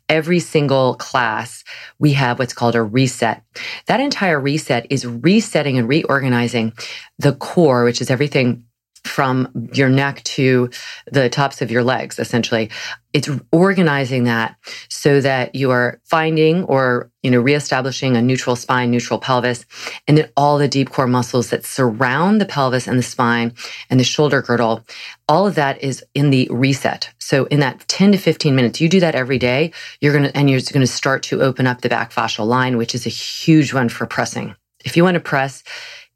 Every 0.10 0.40
single 0.40 0.96
class, 0.96 1.64
we 2.00 2.14
have 2.14 2.38
what's 2.38 2.54
called 2.54 2.76
a 2.76 2.84
reset. 2.84 3.44
That 3.88 4.02
entire 4.02 4.40
reset 4.40 4.88
is 4.90 5.08
resetting 5.08 5.78
and 5.78 5.88
reorganizing 5.88 6.74
the 7.18 7.34
core, 7.34 7.86
which 7.86 8.02
is 8.02 8.12
everything 8.12 8.66
from 9.06 9.50
your 9.74 9.90
neck 9.90 10.24
to 10.24 10.70
the 11.12 11.30
tops 11.30 11.62
of 11.62 11.70
your 11.70 11.84
legs, 11.84 12.20
essentially. 12.20 12.70
It's 13.12 13.30
organizing 13.52 14.24
that 14.24 14.56
so 14.90 15.22
that 15.22 15.54
you 15.54 15.70
are 15.72 16.00
finding 16.04 16.64
or, 16.64 17.12
you 17.22 17.30
know, 17.30 17.40
reestablishing 17.40 18.16
a 18.16 18.22
neutral 18.22 18.56
spine, 18.56 18.90
neutral 18.90 19.20
pelvis, 19.20 19.66
and 20.08 20.18
then 20.18 20.30
all 20.36 20.58
the 20.58 20.68
deep 20.68 20.90
core 20.90 21.06
muscles 21.06 21.50
that 21.52 21.66
surround 21.66 22.42
the 22.42 22.46
pelvis 22.46 22.88
and 22.88 22.98
the 22.98 23.04
spine 23.04 23.54
and 23.90 24.00
the 24.00 24.04
shoulder 24.04 24.42
girdle. 24.42 24.84
All 25.30 25.46
of 25.46 25.56
that 25.56 25.84
is 25.84 26.04
in 26.16 26.32
the 26.32 26.48
reset. 26.50 27.14
So 27.20 27.46
in 27.46 27.60
that 27.60 27.88
10 27.88 28.14
to 28.14 28.18
15 28.18 28.56
minutes, 28.56 28.82
you 28.82 28.90
do 28.90 29.00
that 29.02 29.16
every 29.16 29.38
day, 29.38 29.74
you're 30.02 30.14
going 30.14 30.26
to, 30.26 30.36
and 30.36 30.50
you're 30.50 30.62
going 30.62 30.82
to 30.82 30.88
start 30.88 31.24
to 31.24 31.42
open 31.42 31.68
up 31.68 31.82
the 31.82 31.90
back 31.90 32.12
fascial 32.12 32.48
line, 32.48 32.78
which 32.78 32.96
is 32.96 33.06
a 33.06 33.10
huge 33.10 33.74
one 33.74 33.90
for 33.90 34.08
pressing. 34.08 34.56
If 34.84 34.98
you 34.98 35.04
want 35.04 35.16
to 35.16 35.22
press, 35.22 35.64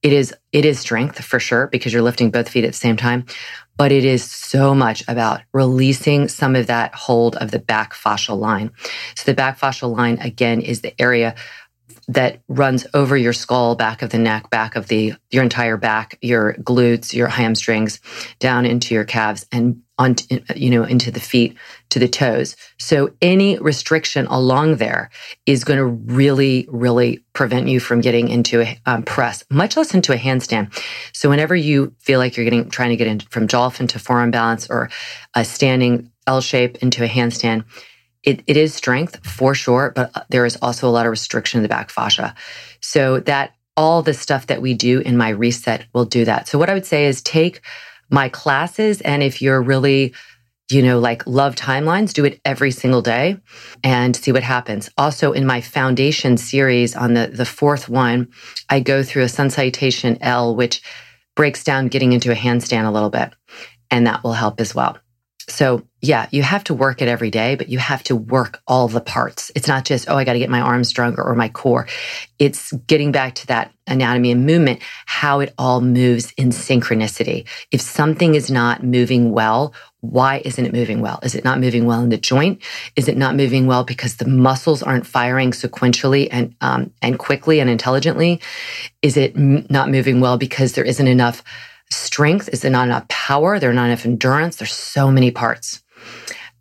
it 0.07 0.13
is 0.13 0.33
it 0.53 0.63
is 0.63 0.79
strength 0.79 1.21
for 1.23 1.39
sure 1.39 1.67
because 1.67 1.91
you're 1.91 2.01
lifting 2.01 2.31
both 2.31 2.47
feet 2.47 2.63
at 2.63 2.71
the 2.71 2.77
same 2.77 2.95
time 2.95 3.25
but 3.77 3.91
it 3.91 4.03
is 4.03 4.23
so 4.23 4.73
much 4.73 5.03
about 5.07 5.41
releasing 5.53 6.27
some 6.27 6.55
of 6.55 6.67
that 6.67 6.95
hold 6.95 7.35
of 7.35 7.51
the 7.51 7.59
back 7.59 7.93
fascial 7.93 8.39
line. 8.39 8.71
So 9.15 9.23
the 9.25 9.35
back 9.35 9.59
fascial 9.59 9.95
line 9.95 10.17
again 10.19 10.61
is 10.61 10.81
the 10.81 10.99
area 10.99 11.35
that 12.09 12.41
runs 12.47 12.87
over 12.93 13.17
your 13.17 13.33
skull, 13.33 13.75
back 13.75 14.01
of 14.01 14.11
the 14.11 14.17
neck, 14.17 14.49
back 14.49 14.75
of 14.75 14.87
the 14.87 15.13
your 15.29 15.43
entire 15.43 15.77
back, 15.77 16.17
your 16.21 16.53
glutes, 16.55 17.13
your 17.13 17.27
hamstrings, 17.27 17.99
down 18.39 18.65
into 18.65 18.93
your 18.93 19.03
calves 19.03 19.45
and 19.51 19.81
on 19.99 20.15
you 20.55 20.69
know 20.69 20.83
into 20.83 21.11
the 21.11 21.19
feet 21.19 21.57
to 21.89 21.99
the 21.99 22.07
toes. 22.07 22.55
So 22.77 23.09
any 23.21 23.57
restriction 23.57 24.25
along 24.27 24.77
there 24.77 25.09
is 25.45 25.63
going 25.63 25.79
to 25.79 25.85
really 25.85 26.65
really 26.69 27.23
prevent 27.33 27.67
you 27.67 27.79
from 27.79 28.01
getting 28.01 28.29
into 28.29 28.61
a 28.61 28.79
um, 28.85 29.03
press, 29.03 29.43
much 29.49 29.75
less 29.75 29.93
into 29.93 30.13
a 30.13 30.17
handstand. 30.17 30.73
So 31.13 31.29
whenever 31.29 31.55
you 31.55 31.93
feel 31.99 32.19
like 32.19 32.37
you're 32.37 32.45
getting 32.45 32.69
trying 32.69 32.89
to 32.89 32.95
get 32.95 33.07
in 33.07 33.19
from 33.19 33.47
dolphin 33.47 33.87
to 33.87 33.99
forearm 33.99 34.31
balance 34.31 34.69
or 34.69 34.89
a 35.33 35.43
standing 35.43 36.11
L 36.25 36.41
shape 36.41 36.77
into 36.77 37.03
a 37.03 37.07
handstand, 37.07 37.65
it, 38.27 38.43
it 38.45 38.57
is 38.57 38.75
strength 38.75 39.25
for 39.25 39.55
sure, 39.55 39.93
but 39.95 40.11
uh, 40.13 40.23
there 40.29 40.45
is 40.45 40.57
also 40.61 40.89
a 40.89 40.91
lot 40.91 41.05
of 41.05 41.11
restriction 41.11 41.59
in 41.59 41.63
the 41.63 41.69
back 41.69 41.89
fascia. 41.89 42.35
So 42.81 43.21
that 43.21 43.53
all 43.77 44.01
the 44.01 44.13
stuff 44.13 44.47
that 44.47 44.61
we 44.61 44.73
do 44.73 44.99
in 44.99 45.15
my 45.15 45.29
reset 45.29 45.85
will 45.93 46.03
do 46.03 46.25
that. 46.25 46.45
So 46.49 46.59
what 46.59 46.69
I 46.69 46.73
would 46.73 46.85
say 46.85 47.05
is 47.05 47.21
take 47.21 47.61
my 48.09 48.27
classes 48.27 48.99
and 48.99 49.23
if 49.23 49.41
you're 49.41 49.61
really 49.61 50.13
you 50.69 50.83
know, 50.83 50.99
like 50.99 51.25
love 51.25 51.55
timelines, 51.55 52.11
do 52.11 52.25
it 52.25 52.41
every 52.43 52.71
single 52.71 53.01
day 53.01 53.37
and 53.85 54.13
see 54.13 54.33
what 54.33 54.43
happens. 54.43 54.89
Also 54.97 55.31
in 55.31 55.45
my 55.45 55.61
foundation 55.61 56.35
series 56.35 56.93
on 56.93 57.13
the, 57.13 57.27
the 57.27 57.45
fourth 57.45 57.87
one, 57.87 58.27
I 58.69 58.81
go 58.81 59.01
through 59.01 59.23
a 59.23 59.29
sun 59.29 59.49
salutation 59.49 60.17
L, 60.19 60.57
which 60.57 60.81
breaks 61.37 61.63
down 61.63 61.87
getting 61.87 62.11
into 62.11 62.33
a 62.33 62.35
handstand 62.35 62.85
a 62.85 62.91
little 62.91 63.09
bit. 63.09 63.33
And 63.89 64.05
that 64.07 64.25
will 64.25 64.33
help 64.33 64.59
as 64.59 64.75
well. 64.75 64.97
So 65.49 65.83
yeah, 66.01 66.27
you 66.31 66.43
have 66.43 66.63
to 66.65 66.73
work 66.73 67.01
it 67.01 67.07
every 67.07 67.31
day, 67.31 67.55
but 67.55 67.69
you 67.69 67.79
have 67.79 68.03
to 68.03 68.15
work 68.15 68.61
all 68.67 68.87
the 68.87 69.01
parts. 69.01 69.51
It's 69.55 69.67
not 69.67 69.85
just, 69.85 70.09
oh, 70.09 70.15
I 70.15 70.25
got 70.25 70.33
to 70.33 70.39
get 70.39 70.49
my 70.49 70.59
arms 70.59 70.89
stronger 70.89 71.23
or 71.23 71.35
my 71.35 71.49
core. 71.49 71.87
It's 72.37 72.71
getting 72.85 73.11
back 73.11 73.35
to 73.35 73.47
that 73.47 73.73
anatomy 73.87 74.31
and 74.31 74.45
movement, 74.45 74.81
how 75.05 75.39
it 75.39 75.53
all 75.57 75.81
moves 75.81 76.33
in 76.37 76.49
synchronicity. 76.49 77.47
If 77.71 77.81
something 77.81 78.35
is 78.35 78.51
not 78.51 78.83
moving 78.83 79.31
well, 79.31 79.73
why 80.01 80.41
isn't 80.45 80.65
it 80.65 80.73
moving 80.73 81.01
well? 81.01 81.19
Is 81.23 81.33
it 81.33 81.43
not 81.43 81.59
moving 81.59 81.85
well 81.85 82.03
in 82.03 82.09
the 82.09 82.17
joint? 82.17 82.61
Is 82.95 83.07
it 83.07 83.17
not 83.17 83.35
moving 83.35 83.65
well 83.65 83.83
because 83.83 84.17
the 84.17 84.27
muscles 84.27 84.83
aren't 84.83 85.07
firing 85.07 85.51
sequentially 85.51 86.27
and 86.29 86.53
um, 86.61 86.91
and 87.01 87.17
quickly 87.17 87.59
and 87.59 87.69
intelligently? 87.69 88.39
Is 89.01 89.17
it 89.17 89.35
m- 89.35 89.65
not 89.69 89.89
moving 89.89 90.21
well 90.21 90.37
because 90.37 90.73
there 90.73 90.85
isn't 90.85 91.07
enough 91.07 91.41
strength? 91.91 92.49
Is 92.49 92.61
there 92.61 92.71
not 92.71 92.87
enough 92.87 93.07
power? 93.07 93.59
There 93.59 93.71
not 93.73 93.87
enough 93.87 94.05
endurance? 94.05 94.57
There's 94.57 94.73
so 94.73 95.11
many 95.11 95.31
parts. 95.31 95.83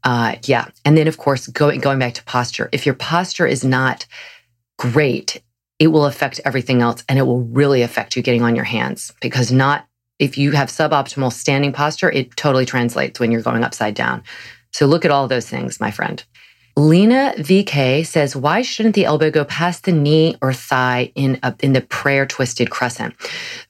Uh, 0.04 0.36
yeah. 0.44 0.68
And 0.84 0.96
then, 0.96 1.08
of 1.08 1.18
course, 1.18 1.48
going, 1.48 1.80
going 1.80 1.98
back 1.98 2.14
to 2.14 2.24
posture. 2.24 2.68
If 2.72 2.86
your 2.86 2.94
posture 2.94 3.46
is 3.46 3.64
not 3.64 4.06
great, 4.78 5.42
it 5.78 5.88
will 5.88 6.06
affect 6.06 6.40
everything 6.44 6.80
else 6.80 7.02
and 7.08 7.18
it 7.18 7.22
will 7.22 7.42
really 7.42 7.82
affect 7.82 8.16
you 8.16 8.22
getting 8.22 8.42
on 8.42 8.54
your 8.54 8.64
hands 8.64 9.12
because 9.20 9.52
not 9.52 9.86
if 10.18 10.38
you 10.38 10.52
have 10.52 10.68
suboptimal 10.68 11.32
standing 11.32 11.72
posture, 11.72 12.10
it 12.10 12.34
totally 12.36 12.64
translates 12.64 13.20
when 13.20 13.30
you're 13.30 13.42
going 13.42 13.64
upside 13.64 13.94
down. 13.94 14.22
So 14.72 14.86
look 14.86 15.04
at 15.04 15.10
all 15.10 15.28
those 15.28 15.48
things, 15.48 15.80
my 15.80 15.90
friend. 15.90 16.22
Lena 16.76 17.34
VK 17.38 18.06
says, 18.06 18.36
why 18.36 18.62
shouldn't 18.62 18.94
the 18.94 19.06
elbow 19.06 19.30
go 19.30 19.44
past 19.44 19.84
the 19.84 19.92
knee 19.92 20.36
or 20.42 20.52
thigh 20.52 21.10
in, 21.14 21.38
a, 21.42 21.54
in 21.60 21.72
the 21.72 21.80
prayer 21.80 22.26
twisted 22.26 22.70
crescent? 22.70 23.14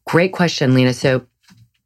Great 0.07 0.33
question, 0.33 0.75
Lena. 0.75 0.93
So 0.93 1.25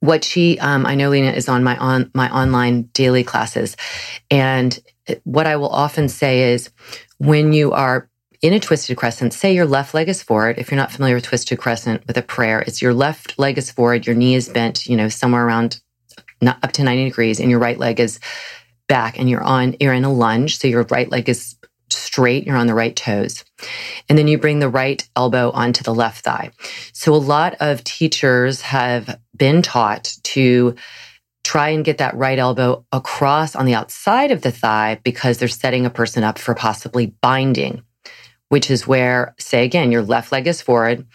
what 0.00 0.25
she 0.25 0.59
um, 0.59 0.87
i 0.87 0.95
know 0.95 1.11
lena 1.11 1.30
is 1.30 1.49
on 1.49 1.62
my 1.62 1.76
on 1.78 2.11
my 2.14 2.30
online 2.30 2.83
daily 2.92 3.25
classes 3.25 3.76
and 4.30 4.80
what 5.25 5.47
i 5.47 5.57
will 5.57 5.69
often 5.69 6.09
say 6.09 6.52
is 6.52 6.71
when 7.19 7.52
you 7.52 7.73
are 7.73 8.09
in 8.42 8.52
a 8.52 8.61
twisted 8.61 8.97
crescent 8.97 9.33
say 9.33 9.54
your 9.54 9.66
left 9.66 9.95
leg 9.95 10.09
is 10.09 10.23
forward 10.23 10.59
if 10.59 10.71
you're 10.71 10.76
not 10.76 10.92
familiar 10.92 11.14
with 11.14 11.25
twisted 11.25 11.59
crescent 11.59 12.07
with 12.07 12.16
a 12.16 12.23
prayer 12.23 12.61
it's 12.61 12.83
your 12.83 12.95
left 12.95 13.38
leg 13.38 13.59
is 13.59 13.71
forward 13.71 14.07
your 14.07 14.16
knee 14.16 14.35
is 14.35 14.49
bent 14.49 14.87
you 14.87 14.97
know 14.97 15.09
somewhere 15.09 15.47
around 15.47 15.80
not 16.42 16.59
up 16.62 16.73
to 16.73 16.83
90 16.83 17.04
degrees 17.04 17.38
and 17.38 17.50
your 17.50 17.59
right 17.59 17.78
leg 17.78 18.00
is 18.00 18.19
back 18.88 19.19
and 19.19 19.28
you're 19.28 19.42
on 19.42 19.76
you're 19.78 19.92
in 19.92 20.04
a 20.04 20.12
lunge 20.12 20.59
so 20.59 20.66
your 20.66 20.85
right 20.85 21.11
leg 21.11 21.28
is 21.28 21.57
straight, 21.92 22.47
you're 22.47 22.57
on 22.57 22.66
the 22.66 22.75
right 22.75 22.95
toes. 22.95 23.45
And 24.09 24.19
then 24.19 24.28
you 24.28 24.38
bring 24.38 24.59
the 24.59 24.69
right 24.69 25.07
elbow 25.16 25.50
onto 25.50 25.83
the 25.83 25.95
left 25.95 26.25
thigh. 26.25 26.50
So 26.92 27.14
a 27.14 27.16
lot 27.16 27.54
of 27.61 27.85
teachers 27.85 28.61
have 28.62 29.19
been 29.40 29.62
taught 29.62 30.12
to 30.23 30.76
try 31.42 31.70
and 31.70 31.85
get 31.85 31.99
that 31.99 32.14
right 32.14 32.38
elbow 32.38 32.85
across 32.92 33.56
on 33.56 33.64
the 33.64 33.75
outside 33.75 34.30
of 34.30 34.42
the 34.42 34.52
thigh 34.52 35.00
because 35.02 35.38
they're 35.38 35.49
setting 35.49 35.87
a 35.87 35.90
person 35.90 36.23
up 36.23 36.38
for 36.38 36.54
possibly 36.54 37.06
binding, 37.23 37.82
which 38.50 38.70
is 38.70 38.87
where, 38.87 39.35
say 39.38 39.64
again, 39.64 39.90
your 39.90 40.02
left 40.02 40.30
leg 40.30 40.47
is 40.47 40.61
forward, 40.61 41.06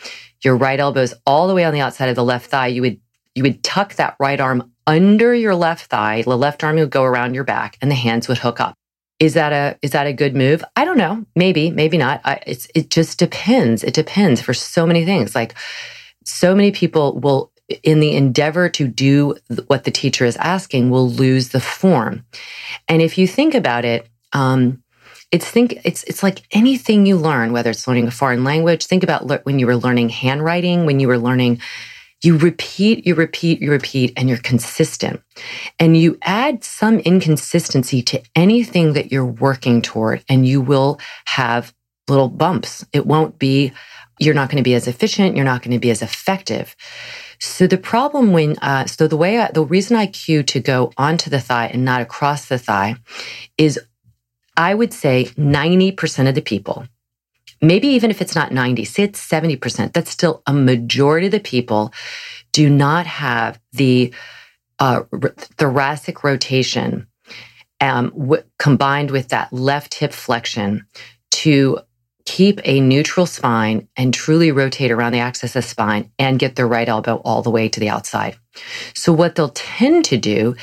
your 0.44 0.58
right 0.58 0.80
elbow 0.80 1.02
is 1.02 1.14
all 1.26 1.48
the 1.48 1.54
way 1.54 1.64
on 1.64 1.74
the 1.74 1.82
outside 1.82 2.10
of 2.10 2.16
the 2.16 2.24
left 2.24 2.50
thigh. 2.50 2.68
You 2.68 2.82
would 2.82 3.00
you 3.36 3.44
would 3.44 3.64
tuck 3.64 3.96
that 3.96 4.16
right 4.20 4.40
arm 4.40 4.72
under 4.88 5.36
your 5.36 5.56
left 5.56 5.86
thigh. 5.90 6.24
The 6.24 6.38
left 6.38 6.64
arm 6.64 6.78
would 6.78 6.90
go 6.90 7.04
around 7.04 7.36
your 7.36 7.44
back 7.44 7.78
and 7.82 7.92
the 7.92 7.96
hands 7.96 8.28
would 8.28 8.38
hook 8.40 8.60
up. 8.60 8.76
Is 9.20 9.36
that 9.36 9.54
a 9.54 9.78
is 9.82 9.92
that 9.92 10.08
a 10.08 10.14
good 10.14 10.36
move? 10.36 10.64
I 10.76 10.86
don't 10.86 10.98
know. 10.98 11.26
Maybe, 11.36 11.70
maybe 11.70 11.98
not. 11.98 12.22
I, 12.26 12.42
it's 12.48 12.68
it 12.74 12.90
just 12.90 13.20
depends. 13.20 13.84
It 13.84 13.94
depends 13.94 14.42
for 14.42 14.54
so 14.54 14.88
many 14.88 15.06
things. 15.06 15.36
Like 15.36 15.54
so 16.24 16.56
many 16.56 16.72
people 16.72 17.20
will 17.20 17.52
in 17.84 18.00
the 18.00 18.16
endeavor 18.16 18.70
to 18.70 18.88
do 18.88 19.36
what 19.68 19.84
the 19.84 19.92
teacher 19.92 20.26
is 20.26 20.38
asking 20.38 20.90
will 20.90 21.10
lose 21.10 21.50
the 21.50 21.60
form. 21.60 22.26
And 22.88 23.02
if 23.02 23.18
you 23.18 23.28
think 23.28 23.56
about 23.56 23.86
it, 23.86 24.08
um, 24.34 24.84
it's 25.32 25.50
think 25.50 25.80
it's 25.84 26.04
it's 26.04 26.22
like 26.22 26.44
anything 26.52 27.06
you 27.06 27.18
learn, 27.18 27.52
whether 27.52 27.72
it's 27.72 27.88
learning 27.88 28.08
a 28.08 28.12
foreign 28.12 28.44
language. 28.44 28.86
Think 28.86 29.04
about 29.04 29.26
le- 29.26 29.40
when 29.44 29.60
you 29.60 29.66
were 29.66 29.76
learning 29.76 30.10
handwriting, 30.10 30.86
when 30.86 31.00
you 31.00 31.08
were 31.08 31.18
learning 31.18 31.62
you 32.26 32.38
repeat, 32.38 33.06
you 33.06 33.14
repeat, 33.14 33.62
you 33.62 33.70
repeat, 33.70 34.14
and 34.18 34.28
you're 34.28 34.40
consistent. 34.40 35.22
And 35.80 35.96
you 35.96 36.18
add 36.24 36.64
some 36.64 37.00
inconsistency 37.00 38.02
to 38.04 38.22
anything 38.36 38.94
that 38.94 39.12
you're 39.12 39.26
working 39.26 39.82
toward, 39.82 40.24
and 40.28 40.48
you 40.48 40.60
will 40.60 41.00
have 41.26 41.74
little 42.08 42.30
bumps. 42.30 42.84
It 42.94 43.06
won't 43.06 43.38
be, 43.38 43.74
you're 44.20 44.34
not 44.34 44.50
going 44.50 44.58
to 44.58 44.64
be 44.68 44.74
as 44.74 44.88
efficient, 44.88 45.36
you're 45.36 45.46
not 45.46 45.62
going 45.62 45.74
to 45.74 45.80
be 45.80 45.92
as 45.92 46.02
effective. 46.02 46.76
So 47.40 47.68
the 47.68 47.78
problem 47.78 48.32
when, 48.34 48.58
uh, 48.62 48.86
so 48.86 49.08
the 49.08 49.18
way, 49.18 49.40
I, 49.40 49.52
the 49.52 49.66
reason 49.66 49.98
I 49.98 50.08
cue 50.08 50.44
to 50.44 50.60
go 50.60 50.92
onto 50.98 51.30
the 51.30 51.40
thigh 51.40 51.68
and 51.68 51.86
not 51.86 52.02
across 52.02 52.48
the 52.48 52.58
thigh 52.58 52.96
is 53.58 53.80
I 54.58 54.74
would 54.74 54.94
say 54.94 55.26
90% 55.38 56.30
of 56.30 56.36
the 56.36 56.42
people 56.42 56.88
maybe 57.62 57.88
even 57.88 58.12
if 58.12 58.22
it's 58.22 58.36
not 58.36 58.52
90, 58.52 58.86
say 58.86 59.04
it's 59.04 59.26
70%, 59.26 59.94
that's 59.94 60.12
still 60.12 60.42
a 60.46 60.54
majority 60.54 61.28
of 61.28 61.32
the 61.32 61.40
people 61.40 61.94
do 62.52 62.70
not 62.70 63.06
have 63.06 63.60
the 63.74 64.14
uh, 64.80 65.04
thoracic 65.58 66.24
rotation 66.24 67.08
um, 67.82 68.10
w- 68.18 68.44
combined 68.60 69.12
with 69.12 69.30
that 69.30 69.52
left 69.52 69.96
hip 69.96 70.14
flexion 70.14 70.86
to 71.32 71.80
keep 72.26 72.60
a 72.64 72.80
neutral 72.82 73.26
spine 73.26 73.88
and 73.96 74.14
truly 74.14 74.52
rotate 74.52 74.92
around 74.92 75.12
the 75.12 75.20
axis 75.20 75.56
of 75.56 75.64
spine 75.64 76.12
and 76.18 76.40
get 76.40 76.56
their 76.56 76.68
right 76.68 76.90
elbow 76.90 77.22
all 77.24 77.42
the 77.42 77.52
way 77.52 77.70
to 77.70 77.80
the 77.80 77.90
outside. 77.90 78.36
So 78.94 79.14
what 79.14 79.36
they'll 79.36 79.50
tend 79.50 80.06
to 80.06 80.18
do 80.18 80.56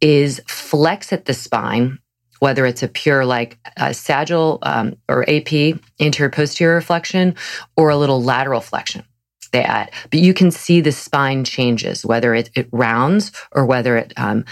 is 0.00 0.40
flex 0.46 1.12
at 1.12 1.26
the 1.26 1.34
spine 1.34 1.98
whether 2.40 2.64
it's 2.66 2.82
a 2.82 2.88
pure 2.88 3.24
like 3.24 3.58
uh, 3.76 3.92
sagittal 3.92 4.58
um, 4.62 4.96
or 5.08 5.28
AP 5.28 5.78
anterior 6.00 6.30
posterior 6.30 6.80
flexion 6.80 7.36
or 7.76 7.90
a 7.90 7.96
little 7.96 8.22
lateral 8.22 8.62
flexion 8.62 9.04
they 9.52 9.62
add. 9.62 9.90
But 10.10 10.20
you 10.20 10.34
can 10.34 10.50
see 10.50 10.80
the 10.80 10.92
spine 10.92 11.44
changes, 11.44 12.04
whether 12.04 12.34
it, 12.34 12.50
it 12.54 12.68
rounds 12.72 13.32
or 13.52 13.66
whether 13.66 13.96
it 13.96 14.12
um, 14.16 14.44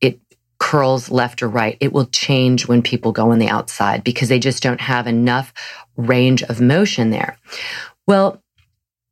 it 0.00 0.20
curls 0.58 1.10
left 1.10 1.42
or 1.42 1.48
right. 1.48 1.76
It 1.80 1.92
will 1.92 2.06
change 2.06 2.68
when 2.68 2.82
people 2.82 3.12
go 3.12 3.32
on 3.32 3.38
the 3.38 3.48
outside 3.48 4.04
because 4.04 4.28
they 4.28 4.38
just 4.38 4.62
don't 4.62 4.80
have 4.80 5.06
enough 5.06 5.52
range 5.96 6.42
of 6.44 6.60
motion 6.60 7.10
there. 7.10 7.38
Well, 8.06 8.42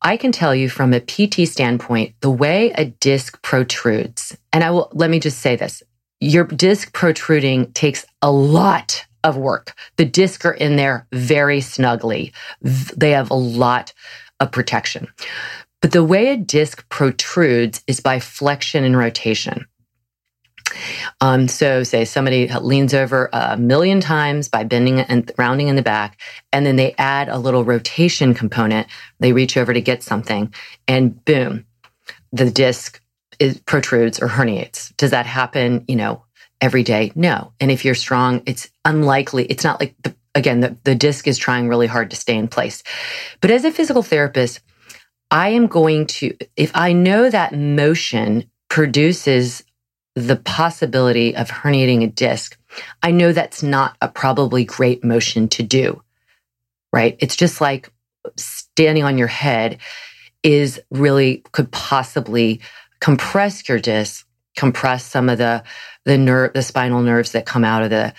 I 0.03 0.17
can 0.17 0.33
tell 0.33 0.55
you 0.55 0.69
from 0.69 0.95
a 0.95 1.01
PT 1.01 1.47
standpoint, 1.47 2.15
the 2.21 2.31
way 2.31 2.71
a 2.73 2.87
disc 2.87 3.41
protrudes, 3.43 4.37
and 4.53 4.65
I 4.65 4.71
will 4.71 4.91
let 4.95 5.11
me 5.11 5.21
just 5.21 5.41
say 5.41 5.57
this 5.57 5.83
your 6.21 6.45
disc 6.45 6.93
protruding 6.93 7.73
takes 7.73 8.05
a 8.23 8.31
lot 8.31 9.07
of 9.25 9.37
work. 9.37 9.75
The 9.97 10.05
discs 10.05 10.45
are 10.45 10.55
in 10.55 10.77
there 10.77 11.07
very 11.13 11.61
snugly. 11.61 12.33
They 12.61 13.11
have 13.11 13.31
a 13.31 13.35
lot 13.35 13.93
of 14.39 14.53
protection. 14.53 15.09
But 15.81 15.93
the 15.93 16.05
way 16.05 16.29
a 16.29 16.37
disc 16.37 16.87
protrudes 16.91 17.83
is 17.87 18.01
by 18.01 18.21
flexion 18.21 18.85
and 18.85 18.97
rotation. 18.97 19.67
Um, 21.21 21.49
so, 21.49 21.83
say 21.83 22.05
somebody 22.05 22.49
leans 22.49 22.95
over 22.95 23.29
a 23.33 23.57
million 23.57 24.01
times 24.01 24.49
by 24.49 24.65
bending 24.65 25.01
and 25.01 25.31
rounding 25.37 25.69
in 25.69 25.77
the 25.77 25.83
back, 25.83 26.21
and 26.53 26.65
then 26.65 26.77
they 26.77 26.95
add 26.99 27.29
a 27.29 27.39
little 27.39 27.65
rotation 27.65 28.35
component. 28.35 28.87
They 29.19 29.33
reach 29.33 29.57
over 29.57 29.73
to 29.73 29.81
get 29.81 30.03
something, 30.03 30.53
and 30.89 31.25
boom, 31.25 31.67
the 32.33 32.51
disc 32.51 33.01
is, 33.39 33.59
protrudes 33.61 34.21
or 34.21 34.29
herniates. 34.29 34.97
Does 34.97 35.11
that 35.11 35.27
happen? 35.27 35.85
You 35.89 35.97
know, 35.97 36.25
every 36.61 36.83
day? 36.83 37.13
No. 37.15 37.53
And 37.61 37.71
if 37.71 37.85
you're 37.85 37.95
strong, 37.95 38.43
it's 38.47 38.71
unlikely. 38.85 39.47
It's 39.47 39.65
not 39.65 39.81
like 39.81 39.95
the 40.03 40.15
again 40.35 40.61
the, 40.61 40.77
the 40.85 40.95
disc 40.95 41.27
is 41.27 41.39
trying 41.39 41.69
really 41.69 41.87
hard 41.87 42.11
to 42.11 42.17
stay 42.17 42.37
in 42.37 42.49
place. 42.49 42.83
But 43.41 43.51
as 43.51 43.65
a 43.65 43.73
physical 43.73 44.03
therapist, 44.03 44.61
I 45.31 45.51
am 45.51 45.67
going 45.67 46.07
to 46.07 46.37
if 46.57 46.71
I 46.75 46.93
know 46.93 47.31
that 47.31 47.55
motion 47.55 48.51
produces 48.69 49.65
the 50.15 50.37
possibility 50.37 51.37
of 51.37 51.51
herniating 51.51 52.03
a 52.03 52.09
disc, 52.09 52.57
I 53.03 53.11
know 53.11 53.33
that's 53.33 53.63
not 53.63 53.97
a 54.01 54.09
probably 54.09 54.65
great 54.65 55.05
motion 55.05 55.49
to 55.49 55.63
do, 55.63 56.03
right? 56.93 57.17
It's 57.21 57.37
just 57.37 57.61
like 57.61 57.91
standing 58.37 59.05
on 59.05 59.19
your 59.19 59.29
head 59.29 59.79
is 60.43 60.81
really 60.91 61.43
could 61.53 61.71
possibly 61.71 62.61
compress 63.01 63.69
your 63.69 63.79
disc, 63.79 64.27
compress 64.57 65.05
some 65.05 65.29
of 65.29 65.39
the 65.39 65.63
the 66.05 66.19
nerve, 66.19 66.53
the 66.55 66.63
spinal 66.63 67.03
nerves 67.03 67.33
that 67.33 67.47
come 67.47 67.65
out 67.65 67.83
of 67.83 67.91
the 67.91 68.13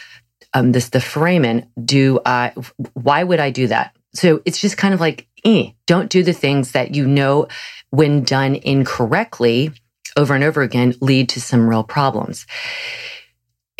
um 0.53 0.71
this 0.71 0.89
the 0.89 1.01
foramen. 1.01 1.67
Do 1.83 2.19
I? 2.25 2.53
Why 2.93 3.23
would 3.23 3.39
I 3.39 3.49
do 3.49 3.67
that? 3.67 3.95
So 4.13 4.41
it's 4.45 4.59
just 4.59 4.77
kind 4.77 4.93
of 4.93 4.99
like, 4.99 5.27
eh, 5.45 5.71
don't 5.87 6.09
do 6.09 6.23
the 6.23 6.33
things 6.33 6.73
that 6.73 6.95
you 6.95 7.07
know 7.07 7.47
when 7.89 8.23
done 8.23 8.55
incorrectly 8.55 9.71
over 10.17 10.33
and 10.33 10.43
over 10.43 10.61
again 10.61 10.95
lead 11.01 11.29
to 11.29 11.41
some 11.41 11.67
real 11.67 11.83
problems. 11.83 12.45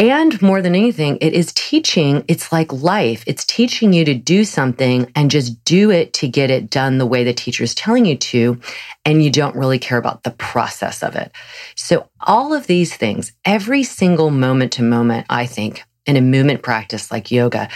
And 0.01 0.41
more 0.41 0.63
than 0.63 0.73
anything, 0.73 1.19
it 1.21 1.33
is 1.33 1.53
teaching. 1.53 2.25
It's 2.27 2.51
like 2.51 2.73
life. 2.73 3.23
It's 3.27 3.45
teaching 3.45 3.93
you 3.93 4.03
to 4.05 4.15
do 4.15 4.45
something 4.45 5.11
and 5.15 5.29
just 5.29 5.63
do 5.63 5.91
it 5.91 6.13
to 6.13 6.27
get 6.27 6.49
it 6.49 6.71
done 6.71 6.97
the 6.97 7.05
way 7.05 7.23
the 7.23 7.33
teacher 7.33 7.63
is 7.63 7.75
telling 7.75 8.05
you 8.05 8.17
to. 8.17 8.59
And 9.05 9.23
you 9.23 9.29
don't 9.29 9.55
really 9.55 9.77
care 9.77 9.99
about 9.99 10.23
the 10.23 10.31
process 10.31 11.03
of 11.03 11.15
it. 11.15 11.31
So 11.75 12.09
all 12.21 12.51
of 12.51 12.65
these 12.65 12.95
things, 12.95 13.31
every 13.45 13.83
single 13.83 14.31
moment 14.31 14.71
to 14.73 14.81
moment, 14.81 15.27
I 15.29 15.45
think 15.45 15.83
in 16.07 16.17
a 16.17 16.21
movement 16.21 16.63
practice 16.63 17.11
like 17.11 17.29
yoga 17.29 17.69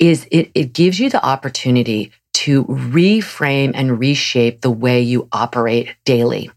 is 0.00 0.26
it, 0.32 0.50
it 0.56 0.72
gives 0.72 0.98
you 0.98 1.08
the 1.08 1.24
opportunity 1.24 2.10
to 2.32 2.64
reframe 2.64 3.70
and 3.74 4.00
reshape 4.00 4.60
the 4.60 4.72
way 4.72 5.00
you 5.00 5.28
operate 5.30 5.94
daily. 6.04 6.50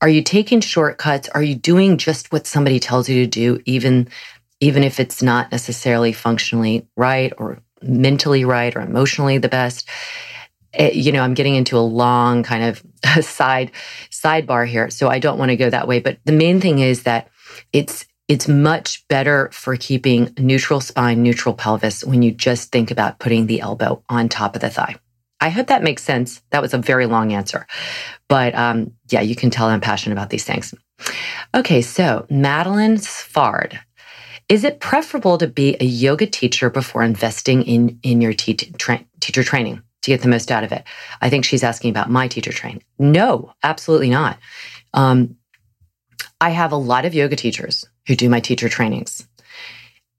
Are 0.00 0.08
you 0.08 0.22
taking 0.22 0.60
shortcuts? 0.60 1.28
Are 1.30 1.42
you 1.42 1.54
doing 1.54 1.98
just 1.98 2.32
what 2.32 2.46
somebody 2.46 2.80
tells 2.80 3.08
you 3.08 3.24
to 3.24 3.30
do, 3.30 3.60
even, 3.64 4.08
even 4.60 4.82
if 4.82 5.00
it's 5.00 5.22
not 5.22 5.50
necessarily 5.50 6.12
functionally 6.12 6.86
right 6.96 7.32
or 7.38 7.58
mentally 7.82 8.44
right 8.44 8.74
or 8.74 8.80
emotionally 8.80 9.38
the 9.38 9.48
best? 9.48 9.88
It, 10.72 10.82
eh, 10.82 10.90
you 10.92 11.12
know, 11.12 11.22
I'm 11.22 11.34
getting 11.34 11.54
into 11.54 11.78
a 11.78 11.80
long 11.80 12.42
kind 12.42 12.64
of 12.64 13.24
side 13.24 13.70
sidebar 14.10 14.66
here, 14.66 14.90
so 14.90 15.08
I 15.08 15.18
don't 15.18 15.38
want 15.38 15.50
to 15.50 15.56
go 15.56 15.70
that 15.70 15.88
way. 15.88 16.00
But 16.00 16.18
the 16.24 16.32
main 16.32 16.60
thing 16.60 16.80
is 16.80 17.04
that 17.04 17.28
it's 17.72 18.06
it's 18.26 18.48
much 18.48 19.06
better 19.08 19.50
for 19.52 19.76
keeping 19.76 20.32
neutral 20.38 20.80
spine, 20.80 21.22
neutral 21.22 21.54
pelvis 21.54 22.02
when 22.04 22.22
you 22.22 22.30
just 22.30 22.72
think 22.72 22.90
about 22.90 23.18
putting 23.18 23.46
the 23.46 23.60
elbow 23.60 24.02
on 24.08 24.30
top 24.30 24.54
of 24.54 24.62
the 24.62 24.70
thigh. 24.70 24.96
I 25.44 25.50
hope 25.50 25.66
that 25.66 25.82
makes 25.82 26.02
sense. 26.02 26.40
That 26.52 26.62
was 26.62 26.72
a 26.72 26.78
very 26.78 27.04
long 27.04 27.34
answer. 27.34 27.66
But 28.28 28.54
um, 28.54 28.92
yeah, 29.10 29.20
you 29.20 29.36
can 29.36 29.50
tell 29.50 29.66
I'm 29.66 29.82
passionate 29.82 30.14
about 30.14 30.30
these 30.30 30.44
things. 30.44 30.74
Okay, 31.54 31.82
so 31.82 32.26
Madeline 32.30 32.96
Sfard. 32.96 33.78
Is 34.48 34.64
it 34.64 34.80
preferable 34.80 35.36
to 35.36 35.46
be 35.46 35.76
a 35.80 35.84
yoga 35.84 36.26
teacher 36.26 36.70
before 36.70 37.02
investing 37.02 37.62
in, 37.62 37.98
in 38.02 38.22
your 38.22 38.32
te- 38.32 38.54
tra- 38.54 39.04
teacher 39.20 39.44
training 39.44 39.82
to 40.00 40.10
get 40.10 40.22
the 40.22 40.28
most 40.28 40.50
out 40.50 40.64
of 40.64 40.72
it? 40.72 40.84
I 41.20 41.28
think 41.28 41.44
she's 41.44 41.62
asking 41.62 41.90
about 41.90 42.10
my 42.10 42.26
teacher 42.26 42.52
training. 42.52 42.82
No, 42.98 43.52
absolutely 43.62 44.08
not. 44.08 44.38
Um, 44.94 45.36
I 46.40 46.50
have 46.50 46.72
a 46.72 46.76
lot 46.76 47.04
of 47.04 47.12
yoga 47.12 47.36
teachers 47.36 47.84
who 48.06 48.16
do 48.16 48.30
my 48.30 48.40
teacher 48.40 48.70
trainings. 48.70 49.28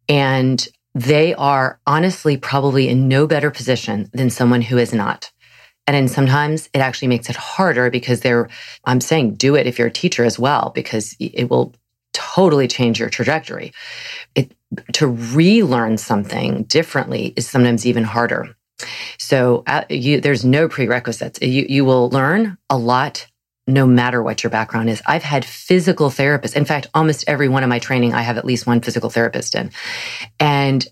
And 0.07 0.67
they 0.95 1.35
are 1.35 1.79
honestly 1.85 2.37
probably 2.37 2.87
in 2.87 3.07
no 3.07 3.27
better 3.27 3.51
position 3.51 4.09
than 4.13 4.29
someone 4.29 4.61
who 4.61 4.77
is 4.77 4.93
not. 4.93 5.29
And 5.85 5.93
then 5.93 6.07
sometimes 6.07 6.67
it 6.73 6.79
actually 6.79 7.09
makes 7.09 7.29
it 7.29 7.35
harder 7.35 7.91
because 7.91 8.21
they're, 8.21 8.49
I'm 8.85 9.01
saying 9.01 9.35
do 9.35 9.55
it 9.55 9.67
if 9.67 9.77
you're 9.77 9.89
a 9.89 9.91
teacher 9.91 10.23
as 10.23 10.39
well, 10.39 10.71
because 10.73 11.15
it 11.19 11.49
will 11.49 11.75
totally 12.13 12.67
change 12.67 12.99
your 12.99 13.09
trajectory. 13.09 13.71
It, 14.33 14.55
to 14.93 15.07
relearn 15.07 15.97
something 15.97 16.63
differently 16.63 17.33
is 17.35 17.47
sometimes 17.47 17.85
even 17.85 18.03
harder. 18.03 18.55
So 19.19 19.63
uh, 19.67 19.83
you, 19.89 20.21
there's 20.21 20.43
no 20.43 20.67
prerequisites. 20.67 21.39
You, 21.41 21.65
you 21.67 21.85
will 21.85 22.09
learn 22.09 22.57
a 22.69 22.77
lot 22.77 23.27
no 23.67 23.87
matter 23.87 24.21
what 24.21 24.43
your 24.43 24.51
background 24.51 24.89
is. 24.89 25.01
I've 25.05 25.23
had 25.23 25.43
physical 25.43 26.09
therapists. 26.09 26.55
In 26.55 26.65
fact, 26.65 26.87
almost 26.93 27.23
every 27.27 27.49
one 27.49 27.63
of 27.63 27.69
my 27.69 27.79
training, 27.79 28.13
I 28.13 28.21
have 28.21 28.37
at 28.37 28.45
least 28.45 28.67
one 28.67 28.81
physical 28.81 29.09
therapist 29.09 29.55
in. 29.55 29.71
And 30.39 30.85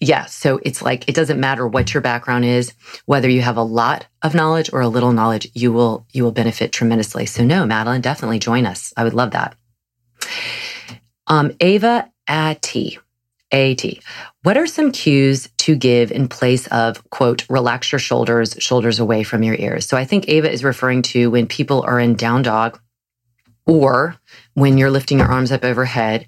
yeah, 0.00 0.26
so 0.26 0.60
it's 0.62 0.82
like 0.82 1.08
it 1.08 1.14
doesn't 1.14 1.40
matter 1.40 1.66
what 1.66 1.94
your 1.94 2.02
background 2.02 2.44
is, 2.44 2.74
whether 3.06 3.30
you 3.30 3.40
have 3.40 3.56
a 3.56 3.62
lot 3.62 4.06
of 4.22 4.34
knowledge 4.34 4.70
or 4.72 4.80
a 4.80 4.88
little 4.88 5.12
knowledge, 5.12 5.48
you 5.54 5.72
will 5.72 6.06
you 6.12 6.22
will 6.22 6.32
benefit 6.32 6.72
tremendously. 6.72 7.26
So 7.26 7.44
no, 7.44 7.64
Madeline, 7.64 8.02
definitely 8.02 8.38
join 8.38 8.66
us. 8.66 8.92
I 8.96 9.04
would 9.04 9.14
love 9.14 9.30
that. 9.30 9.56
Um, 11.26 11.52
Ava 11.60 12.10
Ati. 12.28 12.98
AT. 13.56 13.84
What 14.42 14.56
are 14.56 14.66
some 14.66 14.92
cues 14.92 15.48
to 15.58 15.74
give 15.74 16.12
in 16.12 16.28
place 16.28 16.66
of, 16.68 17.08
quote, 17.10 17.48
relax 17.48 17.90
your 17.90 17.98
shoulders, 17.98 18.54
shoulders 18.58 19.00
away 19.00 19.22
from 19.22 19.42
your 19.42 19.56
ears? 19.56 19.86
So 19.86 19.96
I 19.96 20.04
think 20.04 20.28
Ava 20.28 20.50
is 20.50 20.62
referring 20.62 21.02
to 21.02 21.30
when 21.30 21.46
people 21.46 21.82
are 21.82 21.98
in 21.98 22.14
down 22.14 22.42
dog 22.42 22.80
or 23.66 24.16
when 24.54 24.78
you're 24.78 24.90
lifting 24.90 25.18
your 25.18 25.26
arms 25.26 25.50
up 25.50 25.64
overhead 25.64 26.26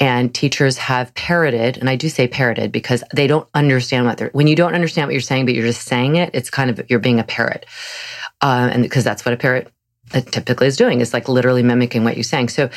and 0.00 0.34
teachers 0.34 0.78
have 0.78 1.14
parroted, 1.14 1.76
and 1.76 1.88
I 1.88 1.94
do 1.96 2.08
say 2.08 2.26
parroted 2.26 2.72
because 2.72 3.04
they 3.14 3.28
don't 3.28 3.48
understand 3.54 4.06
what 4.06 4.18
they're, 4.18 4.30
when 4.32 4.48
you 4.48 4.56
don't 4.56 4.74
understand 4.74 5.06
what 5.06 5.12
you're 5.12 5.20
saying, 5.20 5.44
but 5.44 5.54
you're 5.54 5.66
just 5.66 5.86
saying 5.86 6.16
it, 6.16 6.30
it's 6.34 6.50
kind 6.50 6.70
of, 6.70 6.90
you're 6.90 6.98
being 6.98 7.20
a 7.20 7.24
parrot. 7.24 7.66
Uh, 8.40 8.68
and 8.72 8.82
because 8.82 9.04
that's 9.04 9.24
what 9.24 9.32
a 9.32 9.36
parrot 9.36 9.70
typically 10.10 10.66
is 10.66 10.76
doing 10.76 11.00
is 11.00 11.12
like 11.12 11.28
literally 11.28 11.62
mimicking 11.62 12.04
what 12.04 12.16
you're 12.16 12.24
saying. 12.24 12.48
So 12.48 12.70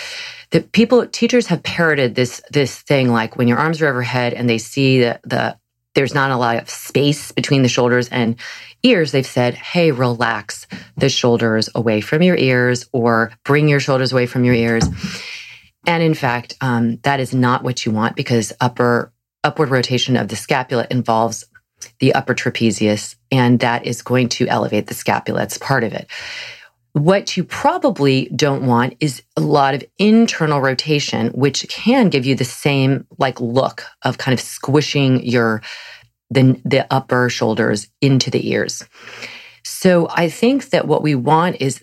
the 0.51 0.61
people, 0.61 1.05
teachers 1.07 1.47
have 1.47 1.63
parroted 1.63 2.15
this, 2.15 2.41
this 2.51 2.81
thing 2.81 3.11
like 3.11 3.35
when 3.35 3.47
your 3.47 3.57
arms 3.57 3.81
are 3.81 3.87
overhead 3.87 4.33
and 4.33 4.49
they 4.49 4.57
see 4.57 5.01
that 5.01 5.21
the, 5.23 5.57
there's 5.95 6.13
not 6.13 6.31
a 6.31 6.37
lot 6.37 6.57
of 6.57 6.69
space 6.69 7.31
between 7.31 7.61
the 7.61 7.69
shoulders 7.69 8.09
and 8.09 8.35
ears, 8.83 9.11
they've 9.11 9.25
said, 9.25 9.55
hey, 9.55 9.91
relax 9.91 10.67
the 10.97 11.09
shoulders 11.09 11.69
away 11.73 12.01
from 12.01 12.21
your 12.21 12.37
ears 12.37 12.87
or 12.91 13.31
bring 13.43 13.67
your 13.67 13.79
shoulders 13.79 14.11
away 14.11 14.25
from 14.25 14.43
your 14.43 14.53
ears. 14.53 14.83
And 15.87 16.03
in 16.03 16.13
fact, 16.13 16.55
um, 16.61 16.97
that 17.03 17.19
is 17.19 17.33
not 17.33 17.63
what 17.63 17.85
you 17.85 17.91
want 17.91 18.15
because 18.15 18.53
upper 18.59 19.11
upward 19.43 19.69
rotation 19.69 20.17
of 20.17 20.27
the 20.27 20.35
scapula 20.35 20.87
involves 20.89 21.45
the 21.99 22.13
upper 22.15 22.33
trapezius, 22.33 23.15
and 23.31 23.59
that 23.59 23.85
is 23.85 24.01
going 24.01 24.29
to 24.29 24.47
elevate 24.47 24.87
the 24.87 24.93
scapula. 24.93 25.43
It's 25.43 25.57
part 25.57 25.83
of 25.83 25.93
it. 25.93 26.07
What 26.95 27.35
you 27.35 27.43
probably 27.43 28.29
don't 28.33 28.65
want 28.65 28.95
is 29.01 29.21
a 29.35 29.41
lot 29.41 29.73
of 29.73 29.83
internal 29.99 30.61
rotation, 30.61 31.27
which 31.31 31.67
can 31.67 32.07
give 32.07 32.25
you 32.25 32.35
the 32.35 32.45
same 32.45 33.05
like 33.17 33.41
look 33.41 33.83
of 34.03 34.17
kind 34.17 34.33
of 34.33 34.39
squishing 34.39 35.21
your 35.21 35.61
the, 36.29 36.57
the 36.63 36.87
upper 36.89 37.27
shoulders 37.29 37.89
into 37.99 38.31
the 38.31 38.49
ears. 38.49 38.85
So 39.65 40.07
I 40.09 40.29
think 40.29 40.69
that 40.69 40.87
what 40.87 41.03
we 41.03 41.15
want 41.15 41.57
is 41.59 41.81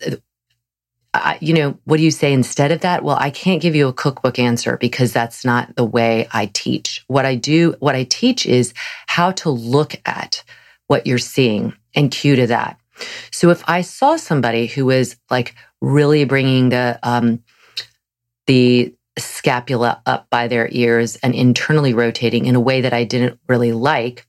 uh, 1.13 1.35
you 1.41 1.53
know, 1.53 1.79
what 1.85 1.99
do 1.99 2.03
you 2.03 2.11
say 2.11 2.33
instead 2.33 2.73
of 2.73 2.81
that? 2.81 3.05
Well, 3.05 3.19
I 3.21 3.29
can't 3.29 3.61
give 3.61 3.77
you 3.77 3.89
a 3.89 3.93
cookbook 3.93 4.39
answer 4.39 4.79
because 4.79 5.13
that's 5.13 5.45
not 5.45 5.77
the 5.77 5.85
way 5.85 6.27
I 6.33 6.47
teach. 6.47 7.05
What 7.07 7.27
I 7.27 7.35
do, 7.35 7.77
what 7.81 7.95
I 7.95 8.05
teach 8.05 8.47
is 8.47 8.73
how 9.09 9.33
to 9.33 9.51
look 9.51 9.95
at 10.07 10.43
what 10.87 11.07
you're 11.07 11.19
seeing 11.19 11.75
and 11.95 12.11
cue 12.11 12.37
to 12.37 12.47
that. 12.47 12.79
So 13.31 13.51
if 13.51 13.63
I 13.69 13.83
saw 13.83 14.17
somebody 14.17 14.67
who 14.67 14.87
was 14.87 15.17
like 15.31 15.55
really 15.81 16.25
bringing 16.25 16.69
the, 16.69 16.99
um, 17.03 17.43
the 18.47 18.95
scapula 19.19 20.03
up 20.07 20.29
by 20.31 20.49
their 20.49 20.69
ears 20.71 21.17
and 21.17 21.35
internally 21.35 21.95
rotating 21.95 22.47
in 22.47 22.55
a 22.55 22.61
way 22.61 22.81
that 22.81 22.93
I 22.93 23.05
didn't 23.05 23.39
really 23.49 23.73
like, 23.73 24.27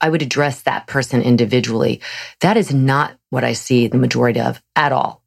I 0.00 0.10
would 0.10 0.22
address 0.22 0.62
that 0.62 0.86
person 0.86 1.22
individually. 1.22 2.00
That 2.40 2.56
is 2.56 2.72
not 2.72 3.16
what 3.30 3.44
I 3.44 3.52
see 3.52 3.86
the 3.86 3.98
majority 3.98 4.40
of 4.40 4.62
at 4.76 4.92
all. 4.92 5.22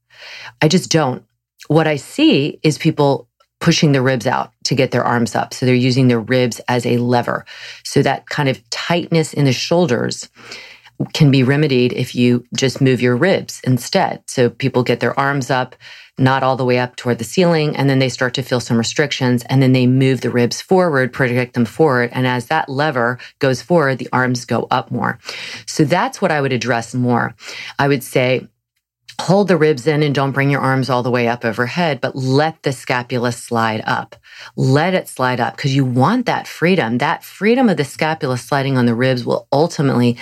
I 0.62 0.68
just 0.68 0.92
don't. 0.92 1.24
What 1.68 1.88
I 1.88 1.96
see 1.96 2.60
is 2.64 2.78
people 2.78 3.28
pushing 3.60 3.92
the 3.92 4.02
ribs 4.02 4.28
out 4.28 4.52
to 4.66 4.76
get 4.76 4.92
their 4.92 5.04
arms 5.04 5.36
up. 5.36 5.54
So 5.54 5.66
they're 5.66 5.74
using 5.74 6.08
their 6.08 6.20
ribs 6.20 6.62
as 6.68 6.86
a 6.86 6.98
lever. 6.98 7.46
So 7.84 8.04
that 8.04 8.30
kind 8.30 8.50
of 8.50 8.68
tightness 8.70 9.34
in 9.34 9.46
the 9.46 9.54
shoulders 9.54 10.30
can 11.14 11.32
be 11.32 11.44
remedied 11.44 11.94
if 11.94 12.16
you 12.16 12.46
just 12.56 12.82
move 12.82 13.02
your 13.02 13.16
ribs 13.16 13.62
instead. 13.64 14.24
So 14.28 14.50
people 14.50 14.84
get 14.84 15.00
their 15.00 15.18
arms 15.20 15.52
up, 15.52 15.76
not 16.18 16.42
all 16.42 16.56
the 16.56 16.66
way 16.66 16.80
up 16.80 16.96
toward 16.96 17.20
the 17.20 17.24
ceiling, 17.24 17.76
and 17.76 17.90
then 17.90 18.00
they 18.00 18.10
start 18.10 18.34
to 18.36 18.42
feel 18.42 18.60
some 18.60 18.78
restrictions, 18.78 19.44
and 19.50 19.62
then 19.62 19.74
they 19.74 19.86
move 19.86 20.22
the 20.22 20.32
ribs 20.32 20.62
forward, 20.62 21.14
project 21.14 21.54
them 21.54 21.66
forward. 21.66 22.10
And 22.14 22.26
as 22.26 22.48
that 22.48 22.70
lever 22.70 23.20
goes 23.40 23.62
forward, 23.62 24.00
the 24.00 24.10
arms 24.12 24.46
go 24.46 24.68
up 24.72 24.90
more. 24.90 25.20
So 25.68 25.84
that's 25.84 26.22
what 26.22 26.32
I 26.32 26.42
would 26.42 26.54
address 26.54 26.96
more. 26.96 27.36
I 27.78 27.88
would 27.88 28.04
say, 28.04 28.48
hold 29.20 29.48
the 29.48 29.58
ribs 29.58 29.88
in 29.88 30.04
and 30.04 30.14
don't 30.14 30.32
bring 30.32 30.50
your 30.50 30.62
arms 30.62 30.90
all 30.90 31.02
the 31.04 31.12
way 31.12 31.28
up 31.28 31.44
overhead, 31.44 32.00
but 32.02 32.16
let 32.16 32.62
the 32.64 32.72
scapula 32.72 33.32
slide 33.32 33.84
up. 33.86 34.16
Let 34.56 34.94
it 34.94 35.08
slide 35.08 35.40
up 35.40 35.56
because 35.56 35.76
you 35.76 35.86
want 35.86 36.28
that 36.28 36.48
freedom. 36.48 37.00
That 37.00 37.24
freedom 37.24 37.70
of 37.70 37.78
the 37.78 37.84
scapula 37.84 38.38
sliding 38.38 38.78
on 38.78 38.86
the 38.86 38.96
ribs 38.96 39.26
will 39.26 39.48
ultimately 39.52 40.18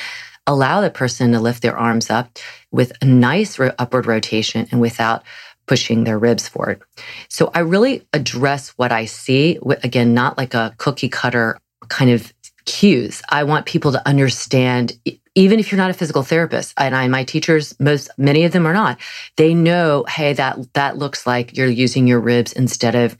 allow 0.47 0.81
the 0.81 0.89
person 0.89 1.31
to 1.31 1.39
lift 1.39 1.62
their 1.62 1.77
arms 1.77 2.10
up 2.10 2.38
with 2.71 2.91
a 3.01 3.05
nice 3.05 3.60
upward 3.79 4.05
rotation 4.05 4.67
and 4.71 4.79
without 4.79 5.23
pushing 5.65 6.03
their 6.03 6.19
ribs 6.19 6.47
forward. 6.47 6.81
So 7.29 7.49
I 7.53 7.60
really 7.60 8.05
address 8.13 8.69
what 8.77 8.91
I 8.91 9.05
see. 9.05 9.58
Again, 9.84 10.13
not 10.13 10.38
like 10.38 10.53
a 10.53 10.75
cookie 10.77 11.10
cutter 11.10 11.58
kind 11.88 12.12
of 12.12 12.31
cues. 12.65 13.21
I 13.29 13.43
want 13.43 13.65
people 13.65 13.91
to 13.91 14.08
understand, 14.08 14.99
even 15.36 15.60
if 15.60 15.71
you're 15.71 15.77
not 15.77 15.89
a 15.89 15.95
physical 15.95 16.23
therapist, 16.23 16.73
and 16.77 16.95
I, 16.95 17.08
my 17.08 17.23
teachers, 17.23 17.79
most, 17.79 18.10
many 18.17 18.43
of 18.43 18.51
them 18.51 18.65
are 18.65 18.73
not, 18.73 18.99
they 19.38 19.53
know, 19.53 20.05
hey, 20.08 20.34
that, 20.34 20.73
that 20.73 20.97
looks 20.97 21.25
like 21.25 21.58
you're 21.58 21.67
using 21.67 22.08
your 22.08 22.19
ribs 22.19 22.53
instead 22.53 22.95
of 22.95 23.17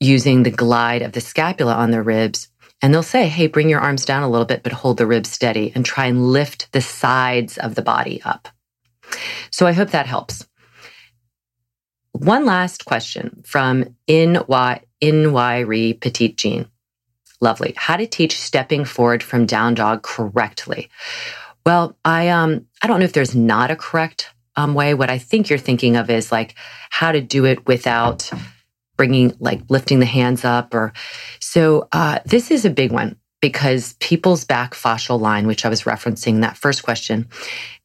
using 0.00 0.42
the 0.42 0.50
glide 0.50 1.02
of 1.02 1.12
the 1.12 1.20
scapula 1.20 1.74
on 1.74 1.90
the 1.90 2.02
ribs. 2.02 2.48
And 2.82 2.94
they'll 2.94 3.02
say, 3.02 3.28
hey, 3.28 3.46
bring 3.46 3.68
your 3.68 3.80
arms 3.80 4.04
down 4.04 4.22
a 4.22 4.28
little 4.28 4.46
bit, 4.46 4.62
but 4.62 4.72
hold 4.72 4.96
the 4.96 5.06
ribs 5.06 5.30
steady 5.30 5.72
and 5.74 5.84
try 5.84 6.06
and 6.06 6.32
lift 6.32 6.72
the 6.72 6.80
sides 6.80 7.58
of 7.58 7.74
the 7.74 7.82
body 7.82 8.22
up. 8.24 8.48
So 9.50 9.66
I 9.66 9.72
hope 9.72 9.90
that 9.90 10.06
helps. 10.06 10.46
One 12.12 12.44
last 12.44 12.84
question 12.84 13.42
from 13.44 13.96
NY, 14.08 14.80
NY 15.02 15.98
Petite 16.00 16.36
Jean. 16.36 16.66
Lovely. 17.40 17.72
How 17.76 17.96
to 17.96 18.06
teach 18.06 18.38
stepping 18.38 18.84
forward 18.84 19.22
from 19.22 19.46
down 19.46 19.74
dog 19.74 20.02
correctly. 20.02 20.90
Well, 21.64 21.96
I 22.04 22.28
um 22.28 22.66
I 22.82 22.86
don't 22.86 23.00
know 23.00 23.04
if 23.04 23.12
there's 23.12 23.34
not 23.34 23.70
a 23.70 23.76
correct 23.76 24.30
um, 24.56 24.74
way. 24.74 24.94
What 24.94 25.10
I 25.10 25.18
think 25.18 25.48
you're 25.48 25.58
thinking 25.58 25.96
of 25.96 26.10
is 26.10 26.32
like 26.32 26.54
how 26.90 27.12
to 27.12 27.20
do 27.20 27.44
it 27.46 27.66
without 27.66 28.30
bringing 29.00 29.34
like 29.40 29.62
lifting 29.70 29.98
the 29.98 30.04
hands 30.04 30.44
up 30.44 30.74
or 30.74 30.92
so. 31.40 31.88
Uh, 31.90 32.18
this 32.26 32.50
is 32.50 32.66
a 32.66 32.70
big 32.70 32.92
one 32.92 33.16
because 33.40 33.94
people's 33.94 34.44
back 34.44 34.74
fascial 34.74 35.18
line, 35.18 35.46
which 35.46 35.64
I 35.64 35.70
was 35.70 35.84
referencing 35.84 36.42
that 36.42 36.58
first 36.58 36.82
question, 36.82 37.26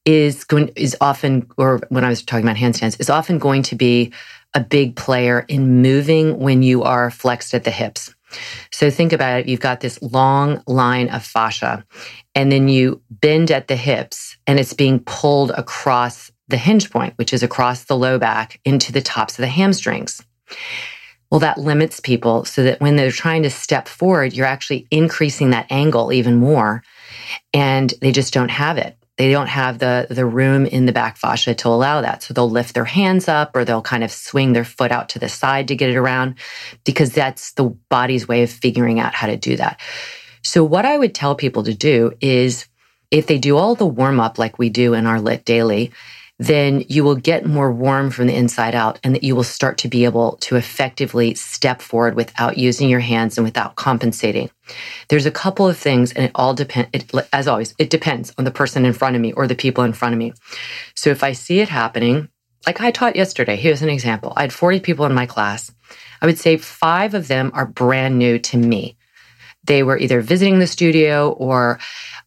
is 0.04 0.44
going 0.44 0.74
is 0.76 0.94
often 1.00 1.48
or 1.58 1.80
when 1.88 2.04
I 2.04 2.10
was 2.10 2.22
talking 2.22 2.44
about 2.44 2.58
handstands 2.58 3.00
is 3.00 3.10
often 3.10 3.40
going 3.40 3.64
to 3.64 3.78
be 3.78 4.12
a 4.54 4.60
big 4.60 4.98
player 4.98 5.46
in 5.48 5.82
moving 5.82 6.38
when 6.38 6.64
you 6.64 6.84
are 6.84 7.10
flexed 7.10 7.54
at 7.54 7.64
the 7.64 7.72
hips. 7.72 8.14
So 8.74 8.92
think 8.92 9.14
about 9.14 9.40
it. 9.40 9.48
You've 9.48 9.62
got 9.62 9.80
this 9.80 10.02
long 10.02 10.62
line 10.68 11.08
of 11.08 11.24
fascia 11.24 11.86
and 12.36 12.52
then 12.52 12.68
you 12.68 13.02
bend 13.10 13.52
at 13.52 13.70
the 13.70 13.78
hips 13.78 14.36
and 14.48 14.60
it's 14.60 14.74
being 14.74 15.00
pulled 15.00 15.52
across 15.52 16.30
the 16.50 16.58
hinge 16.58 16.92
point, 16.92 17.14
which 17.16 17.32
is 17.32 17.42
across 17.42 17.86
the 17.86 17.96
low 17.96 18.20
back 18.20 18.60
into 18.66 18.92
the 18.92 19.02
tops 19.02 19.40
of 19.40 19.44
the 19.44 19.48
hamstrings. 19.48 20.22
Well, 21.32 21.40
that 21.40 21.58
limits 21.58 22.00
people 22.00 22.46
so 22.46 22.64
that 22.64 22.80
when 22.80 22.96
they're 22.96 23.12
trying 23.12 23.44
to 23.44 23.50
step 23.50 23.88
forward, 23.88 24.34
you're 24.34 24.46
actually 24.46 24.88
increasing 24.92 25.50
that 25.50 25.68
angle 25.70 26.14
even 26.14 26.36
more. 26.36 26.84
And 27.54 27.94
they 28.02 28.12
just 28.12 28.34
don't 28.34 28.52
have 28.52 28.78
it. 28.78 28.98
They 29.18 29.32
don't 29.32 29.48
have 29.48 29.80
the 29.80 30.08
the 30.10 30.26
room 30.26 30.66
in 30.66 30.86
the 30.86 30.92
back 30.92 31.18
fascia 31.18 31.56
to 31.56 31.70
allow 31.70 32.02
that. 32.02 32.22
So 32.22 32.34
they'll 32.34 32.50
lift 32.50 32.74
their 32.74 32.86
hands 32.86 33.28
up 33.28 33.56
or 33.56 33.64
they'll 33.64 33.82
kind 33.82 34.04
of 34.04 34.12
swing 34.12 34.54
their 34.54 34.66
foot 34.66 34.92
out 34.92 35.10
to 35.10 35.20
the 35.20 35.30
side 35.30 35.70
to 35.70 35.76
get 35.76 35.90
it 35.90 35.96
around 35.96 36.36
because 36.84 37.14
that's 37.14 37.54
the 37.54 37.76
body's 37.90 38.28
way 38.28 38.44
of 38.44 38.50
figuring 38.52 39.00
out 39.00 39.14
how 39.14 39.28
to 39.28 39.38
do 39.38 39.56
that. 39.56 39.80
So 40.42 40.64
what 40.64 40.86
i 40.86 40.98
would 40.98 41.16
tell 41.16 41.36
people 41.36 41.64
to 41.64 41.74
do 41.74 42.12
is 42.20 42.68
if 43.10 43.28
they 43.28 43.38
do 43.38 43.58
all 43.58 43.76
the 43.76 43.86
warm 43.86 44.20
up 44.20 44.38
like 44.38 44.60
we 44.60 44.70
do 44.70 44.94
in 44.94 45.06
our 45.06 45.20
LYT 45.20 45.46
daily 45.46 45.92
then 46.38 46.84
you 46.90 47.04
will 47.04 47.16
get 47.16 47.46
more 47.46 47.72
warm 47.72 48.12
from 48.12 48.28
the 48.28 48.36
inside 48.36 48.76
out 48.76 49.00
and 49.04 49.16
that 49.16 49.24
you 49.24 49.36
will 49.36 49.44
start 49.44 49.78
to 49.78 49.88
be 49.88 50.04
able 50.04 50.34
to 50.38 50.58
effectively 50.58 51.34
step 51.34 51.82
forward 51.82 52.16
without 52.16 52.58
using 52.58 52.90
your 52.90 53.00
hands 53.00 53.38
and 53.38 53.46
without 53.46 53.76
compensating. 53.76 54.50
There's 55.08 55.26
a 55.26 55.32
couple 55.32 55.68
of 55.68 55.78
things 55.78 56.12
and 56.12 56.26
it 56.26 56.32
all 56.36 56.54
depends, 56.54 56.90
as 57.32 57.48
always, 57.48 57.74
it 57.78 57.90
depends 57.90 58.34
on 58.38 58.44
the 58.44 58.52
person 58.52 58.86
in 58.86 58.94
front 58.94 59.16
of 59.16 59.22
me 59.22 59.32
or 59.32 59.48
the 59.48 59.56
people 59.56 59.86
in 59.86 59.94
front 59.94 60.14
of 60.14 60.20
me. 60.20 60.34
So 60.94 61.10
if 61.10 61.24
I 61.24 61.32
see 61.32 61.62
it 61.62 61.70
happening, 61.70 62.28
like 62.68 62.82
I 62.82 62.92
taught 62.92 63.16
yesterday, 63.16 63.56
here's 63.56 63.82
an 63.82 63.90
example. 63.90 64.34
I 64.36 64.42
had 64.42 64.54
40 64.54 64.82
people 64.82 65.06
in 65.06 65.14
my 65.14 65.26
class. 65.26 65.72
I 66.22 66.26
would 66.26 66.40
say 66.40 66.58
five 66.58 67.14
of 67.14 67.28
them 67.28 67.52
are 67.54 67.66
brand 67.66 68.18
new 68.18 68.40
to 68.40 68.58
me. 68.58 68.98
They 69.64 69.84
were 69.84 69.98
either 69.98 70.22
visiting 70.22 70.60
the 70.60 70.68
studio 70.68 71.32
or 71.32 71.80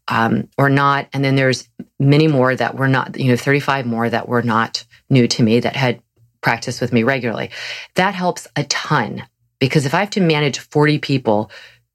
um, 0.08 0.48
or 0.56 0.68
not. 0.68 1.08
And 1.12 1.24
then 1.24 1.36
there's 1.36 1.68
many 1.98 2.26
more 2.26 2.56
that 2.56 2.76
were 2.76 2.88
not, 2.88 3.18
you 3.18 3.28
know, 3.28 3.36
35 3.36 3.86
more 3.86 4.08
that 4.08 4.28
were 4.28 4.42
not 4.42 4.84
new 5.10 5.28
to 5.28 5.42
me 5.42 5.60
that 5.60 5.76
had 5.76 6.02
practiced 6.40 6.80
with 6.80 6.92
me 6.92 7.02
regularly. 7.02 7.50
That 7.94 8.14
helps 8.14 8.46
a 8.56 8.64
ton 8.64 9.24
because 9.58 9.86
if 9.86 9.94
I 9.94 10.00
have 10.00 10.10
to 10.10 10.20
manage 10.20 10.58
40 10.58 10.98
people 10.98 11.50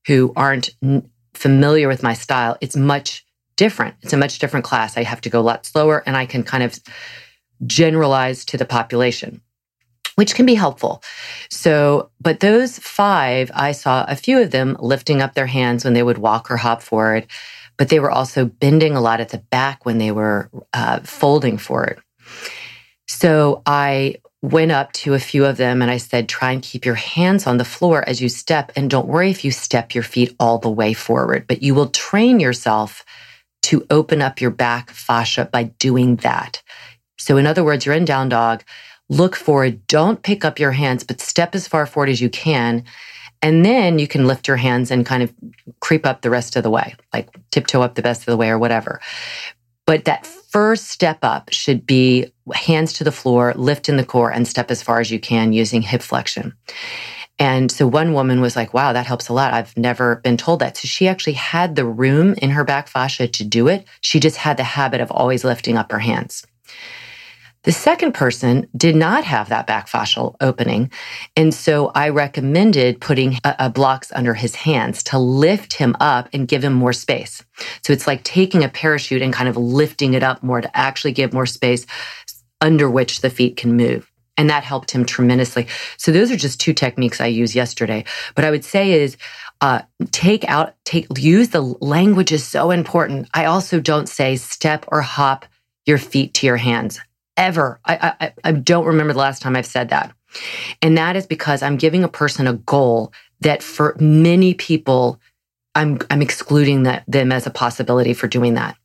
who 0.07 0.33
aren't 0.35 0.69
n- 0.83 1.09
familiar 1.33 1.87
with 1.87 2.03
my 2.03 2.13
style, 2.13 2.57
it's 2.61 2.75
much 2.75 3.25
different. 3.55 3.95
It's 4.01 4.13
a 4.13 4.17
much 4.17 4.39
different 4.39 4.65
class. 4.65 4.97
I 4.97 5.03
have 5.03 5.21
to 5.21 5.29
go 5.29 5.39
a 5.39 5.41
lot 5.41 5.65
slower 5.65 6.03
and 6.05 6.15
I 6.17 6.25
can 6.25 6.43
kind 6.43 6.63
of 6.63 6.79
generalize 7.65 8.45
to 8.45 8.57
the 8.57 8.65
population 8.65 9.41
which 10.15 10.35
can 10.35 10.45
be 10.45 10.53
helpful. 10.53 11.01
So, 11.49 12.11
but 12.21 12.39
those 12.39 12.77
five, 12.77 13.49
I 13.53 13.71
saw 13.71 14.05
a 14.07 14.15
few 14.15 14.39
of 14.39 14.51
them 14.51 14.77
lifting 14.79 15.21
up 15.21 15.33
their 15.33 15.47
hands 15.47 15.83
when 15.83 15.93
they 15.93 16.03
would 16.03 16.19
walk 16.19 16.51
or 16.51 16.57
hop 16.57 16.81
forward 16.81 17.27
but 17.77 17.89
they 17.89 17.99
were 17.99 18.11
also 18.11 18.45
bending 18.45 18.95
a 18.95 19.01
lot 19.01 19.21
at 19.21 19.29
the 19.29 19.37
back 19.37 19.85
when 19.85 19.97
they 19.97 20.11
were 20.11 20.49
uh, 20.73 20.99
folding 21.01 21.57
it. 21.57 21.99
So 23.07 23.61
I 23.65 24.15
went 24.41 24.71
up 24.71 24.91
to 24.91 25.13
a 25.13 25.19
few 25.19 25.45
of 25.45 25.57
them 25.57 25.81
and 25.81 25.89
I 25.89 25.97
said, 25.97 26.27
try 26.27 26.51
and 26.51 26.61
keep 26.61 26.85
your 26.85 26.95
hands 26.95 27.47
on 27.47 27.57
the 27.57 27.65
floor 27.65 28.07
as 28.07 28.21
you 28.21 28.27
step. 28.27 28.71
And 28.75 28.89
don't 28.89 29.07
worry 29.07 29.29
if 29.29 29.45
you 29.45 29.51
step 29.51 29.95
your 29.95 30.03
feet 30.03 30.35
all 30.39 30.57
the 30.57 30.69
way 30.69 30.93
forward, 30.93 31.45
but 31.47 31.63
you 31.63 31.73
will 31.73 31.87
train 31.89 32.39
yourself 32.39 33.05
to 33.63 33.85
open 33.89 34.21
up 34.21 34.41
your 34.41 34.51
back 34.51 34.91
fascia 34.91 35.45
by 35.45 35.63
doing 35.63 36.17
that. 36.17 36.61
So, 37.17 37.37
in 37.37 37.47
other 37.47 37.63
words, 37.63 37.85
you're 37.85 37.95
in 37.95 38.03
down 38.03 38.27
dog, 38.27 38.63
look 39.09 39.35
forward, 39.35 39.87
don't 39.87 40.21
pick 40.21 40.43
up 40.43 40.59
your 40.59 40.73
hands, 40.73 41.05
but 41.05 41.21
step 41.21 41.55
as 41.55 41.67
far 41.67 41.85
forward 41.85 42.09
as 42.09 42.19
you 42.19 42.29
can 42.29 42.83
and 43.43 43.65
then 43.65 43.99
you 43.99 44.07
can 44.07 44.25
lift 44.25 44.47
your 44.47 44.57
hands 44.57 44.89
and 44.89 45.05
kind 45.05 45.21
of 45.21 45.33
creep 45.81 46.05
up 46.05 46.21
the 46.21 46.29
rest 46.29 46.55
of 46.55 46.63
the 46.63 46.69
way, 46.69 46.95
like 47.13 47.29
tiptoe 47.51 47.81
up 47.81 47.95
the 47.95 48.01
best 48.01 48.21
of 48.21 48.27
the 48.27 48.37
way 48.37 48.49
or 48.49 48.57
whatever. 48.57 49.01
But 49.85 50.05
that 50.05 50.25
first 50.25 50.87
step 50.87 51.19
up 51.23 51.51
should 51.51 51.85
be 51.85 52.31
hands 52.53 52.93
to 52.93 53.03
the 53.03 53.11
floor, 53.11 53.53
lift 53.55 53.89
in 53.89 53.97
the 53.97 54.05
core, 54.05 54.31
and 54.31 54.47
step 54.47 54.71
as 54.71 54.81
far 54.81 55.01
as 55.01 55.11
you 55.11 55.19
can 55.19 55.51
using 55.51 55.81
hip 55.81 56.01
flexion. 56.01 56.53
And 57.37 57.69
so 57.69 57.85
one 57.85 58.13
woman 58.13 58.39
was 58.39 58.55
like, 58.55 58.73
wow, 58.73 58.93
that 58.93 59.07
helps 59.07 59.27
a 59.27 59.33
lot. 59.33 59.53
I've 59.53 59.75
never 59.75 60.17
been 60.17 60.37
told 60.37 60.59
that. 60.59 60.77
So 60.77 60.87
she 60.87 61.09
actually 61.09 61.33
had 61.33 61.75
the 61.75 61.85
room 61.85 62.35
in 62.35 62.51
her 62.51 62.63
back 62.63 62.87
fascia 62.87 63.27
to 63.27 63.43
do 63.43 63.67
it. 63.67 63.85
She 63.99 64.21
just 64.21 64.37
had 64.37 64.55
the 64.55 64.63
habit 64.63 65.01
of 65.01 65.11
always 65.11 65.43
lifting 65.43 65.75
up 65.75 65.91
her 65.91 65.99
hands. 65.99 66.45
The 67.63 67.71
second 67.71 68.13
person 68.13 68.67
did 68.75 68.95
not 68.95 69.23
have 69.23 69.47
that 69.49 69.67
back 69.67 69.87
fascial 69.87 70.35
opening. 70.41 70.91
And 71.37 71.53
so 71.53 71.91
I 71.95 72.09
recommended 72.09 72.99
putting 72.99 73.37
a, 73.45 73.55
a 73.59 73.69
blocks 73.69 74.11
under 74.13 74.33
his 74.33 74.55
hands 74.55 75.01
to 75.03 75.17
lift 75.17 75.73
him 75.73 75.95
up 76.01 76.27
and 76.33 76.47
give 76.47 76.63
him 76.63 76.73
more 76.73 76.91
space. 76.91 77.41
So 77.81 77.93
it's 77.93 78.05
like 78.05 78.23
taking 78.23 78.63
a 78.65 78.69
parachute 78.69 79.21
and 79.21 79.33
kind 79.33 79.47
of 79.47 79.55
lifting 79.55 80.13
it 80.13 80.23
up 80.23 80.43
more 80.43 80.59
to 80.59 80.77
actually 80.77 81.13
give 81.13 81.31
more 81.31 81.45
space 81.45 81.85
under 82.59 82.89
which 82.89 83.21
the 83.21 83.29
feet 83.29 83.55
can 83.55 83.77
move. 83.77 84.11
And 84.35 84.49
that 84.49 84.63
helped 84.65 84.91
him 84.91 85.05
tremendously. 85.05 85.67
So 85.97 86.11
those 86.11 86.31
are 86.31 86.35
just 86.35 86.59
two 86.59 86.73
techniques 86.73 87.21
I 87.21 87.27
used 87.27 87.55
yesterday. 87.55 88.03
But 88.35 88.43
I 88.43 88.51
would 88.51 88.65
say 88.65 88.91
is 88.91 89.15
uh, 89.61 89.83
take 90.11 90.43
out, 90.49 90.75
take, 90.83 91.07
use 91.17 91.49
the 91.49 91.61
language 91.61 92.33
is 92.33 92.43
so 92.43 92.71
important. 92.71 93.29
I 93.33 93.45
also 93.45 93.79
don't 93.79 94.09
say 94.09 94.35
step 94.35 94.85
or 94.89 95.01
hop 95.01 95.45
your 95.85 95.97
feet 95.97 96.33
to 96.35 96.47
your 96.47 96.57
hands 96.57 96.99
ever. 97.37 97.79
I, 97.85 98.13
I, 98.19 98.33
I 98.43 98.51
don't 98.51 98.85
remember 98.85 99.13
the 99.13 99.19
last 99.19 99.41
time 99.41 99.55
I've 99.55 99.65
said 99.65 99.89
that. 99.89 100.13
And 100.81 100.97
that 100.97 101.15
is 101.15 101.27
because 101.27 101.61
I'm 101.61 101.77
giving 101.77 102.03
a 102.03 102.09
person 102.09 102.47
a 102.47 102.53
goal 102.53 103.13
that 103.41 103.61
for 103.61 103.95
many 103.99 104.53
people, 104.53 105.19
I'm, 105.75 105.99
I'm 106.09 106.21
excluding 106.21 106.83
that, 106.83 107.03
them 107.07 107.31
as 107.31 107.45
a 107.45 107.51
possibility 107.51 108.13
for 108.13 108.27
doing 108.27 108.55
that. 108.55 108.77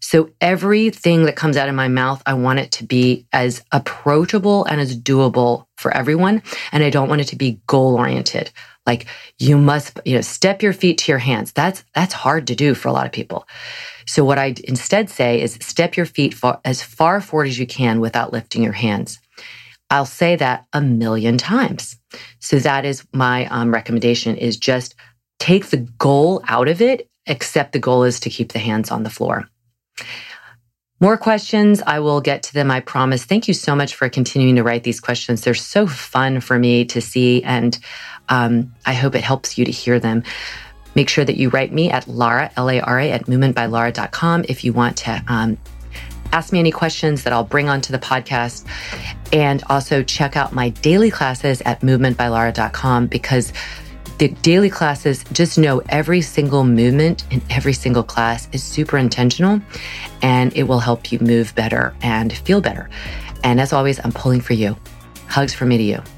So 0.00 0.30
everything 0.40 1.24
that 1.24 1.36
comes 1.36 1.56
out 1.56 1.68
of 1.68 1.74
my 1.74 1.88
mouth, 1.88 2.22
I 2.26 2.34
want 2.34 2.58
it 2.58 2.72
to 2.72 2.84
be 2.84 3.26
as 3.32 3.62
approachable 3.72 4.64
and 4.64 4.80
as 4.80 4.98
doable 4.98 5.66
for 5.76 5.92
everyone. 5.92 6.42
And 6.72 6.82
I 6.82 6.90
don't 6.90 7.08
want 7.08 7.20
it 7.20 7.28
to 7.28 7.36
be 7.36 7.60
goal 7.66 7.96
oriented. 7.96 8.50
Like 8.86 9.06
you 9.38 9.58
must, 9.58 10.00
you 10.04 10.14
know, 10.14 10.20
step 10.22 10.62
your 10.62 10.72
feet 10.72 10.98
to 10.98 11.12
your 11.12 11.18
hands. 11.18 11.52
That's, 11.52 11.84
that's 11.94 12.14
hard 12.14 12.46
to 12.46 12.54
do 12.54 12.74
for 12.74 12.88
a 12.88 12.92
lot 12.92 13.06
of 13.06 13.12
people. 13.12 13.46
So 14.06 14.24
what 14.24 14.38
I 14.38 14.54
instead 14.64 15.10
say 15.10 15.42
is 15.42 15.58
step 15.60 15.96
your 15.96 16.06
feet 16.06 16.32
far, 16.32 16.60
as 16.64 16.82
far 16.82 17.20
forward 17.20 17.48
as 17.48 17.58
you 17.58 17.66
can 17.66 18.00
without 18.00 18.32
lifting 18.32 18.62
your 18.62 18.72
hands. 18.72 19.18
I'll 19.90 20.06
say 20.06 20.36
that 20.36 20.66
a 20.72 20.80
million 20.80 21.38
times. 21.38 21.98
So 22.40 22.58
that 22.58 22.84
is 22.84 23.06
my 23.12 23.46
um, 23.46 23.72
recommendation 23.72 24.36
is 24.36 24.56
just 24.56 24.94
take 25.38 25.66
the 25.66 25.88
goal 25.98 26.42
out 26.48 26.68
of 26.68 26.80
it, 26.82 27.08
except 27.26 27.72
the 27.72 27.78
goal 27.78 28.04
is 28.04 28.20
to 28.20 28.30
keep 28.30 28.52
the 28.52 28.58
hands 28.58 28.90
on 28.90 29.02
the 29.02 29.10
floor. 29.10 29.48
More 31.00 31.16
questions. 31.16 31.80
I 31.86 32.00
will 32.00 32.20
get 32.20 32.42
to 32.44 32.54
them. 32.54 32.70
I 32.72 32.80
promise. 32.80 33.24
Thank 33.24 33.46
you 33.46 33.54
so 33.54 33.76
much 33.76 33.94
for 33.94 34.08
continuing 34.08 34.56
to 34.56 34.64
write 34.64 34.82
these 34.82 34.98
questions. 34.98 35.42
They're 35.42 35.54
so 35.54 35.86
fun 35.86 36.40
for 36.40 36.58
me 36.58 36.84
to 36.86 37.00
see, 37.00 37.42
and 37.44 37.78
um, 38.28 38.74
I 38.84 38.94
hope 38.94 39.14
it 39.14 39.22
helps 39.22 39.56
you 39.56 39.64
to 39.64 39.70
hear 39.70 40.00
them. 40.00 40.24
Make 40.96 41.08
sure 41.08 41.24
that 41.24 41.36
you 41.36 41.50
write 41.50 41.72
me 41.72 41.90
at 41.90 42.08
Lara, 42.08 42.50
L 42.56 42.68
A 42.68 42.80
R 42.80 42.98
A, 42.98 43.12
at 43.12 43.26
movementbylara.com 43.26 44.46
if 44.48 44.64
you 44.64 44.72
want 44.72 44.96
to 44.98 45.22
um, 45.28 45.56
ask 46.32 46.52
me 46.52 46.58
any 46.58 46.72
questions 46.72 47.22
that 47.22 47.32
I'll 47.32 47.44
bring 47.44 47.68
onto 47.68 47.92
the 47.92 47.98
podcast. 47.98 48.66
And 49.32 49.62
also 49.68 50.02
check 50.02 50.36
out 50.36 50.52
my 50.52 50.70
daily 50.70 51.12
classes 51.12 51.62
at 51.62 51.80
movementbylara.com 51.82 53.06
because 53.06 53.52
the 54.18 54.28
daily 54.42 54.68
classes, 54.68 55.24
just 55.32 55.58
know 55.58 55.80
every 55.88 56.20
single 56.20 56.64
movement 56.64 57.24
in 57.30 57.40
every 57.50 57.72
single 57.72 58.02
class 58.02 58.48
is 58.52 58.64
super 58.64 58.98
intentional 58.98 59.60
and 60.22 60.54
it 60.56 60.64
will 60.64 60.80
help 60.80 61.12
you 61.12 61.20
move 61.20 61.54
better 61.54 61.94
and 62.02 62.32
feel 62.32 62.60
better. 62.60 62.90
And 63.44 63.60
as 63.60 63.72
always, 63.72 64.00
I'm 64.04 64.12
pulling 64.12 64.40
for 64.40 64.54
you. 64.54 64.76
Hugs 65.28 65.54
from 65.54 65.68
me 65.68 65.78
to 65.78 65.84
you. 65.84 66.17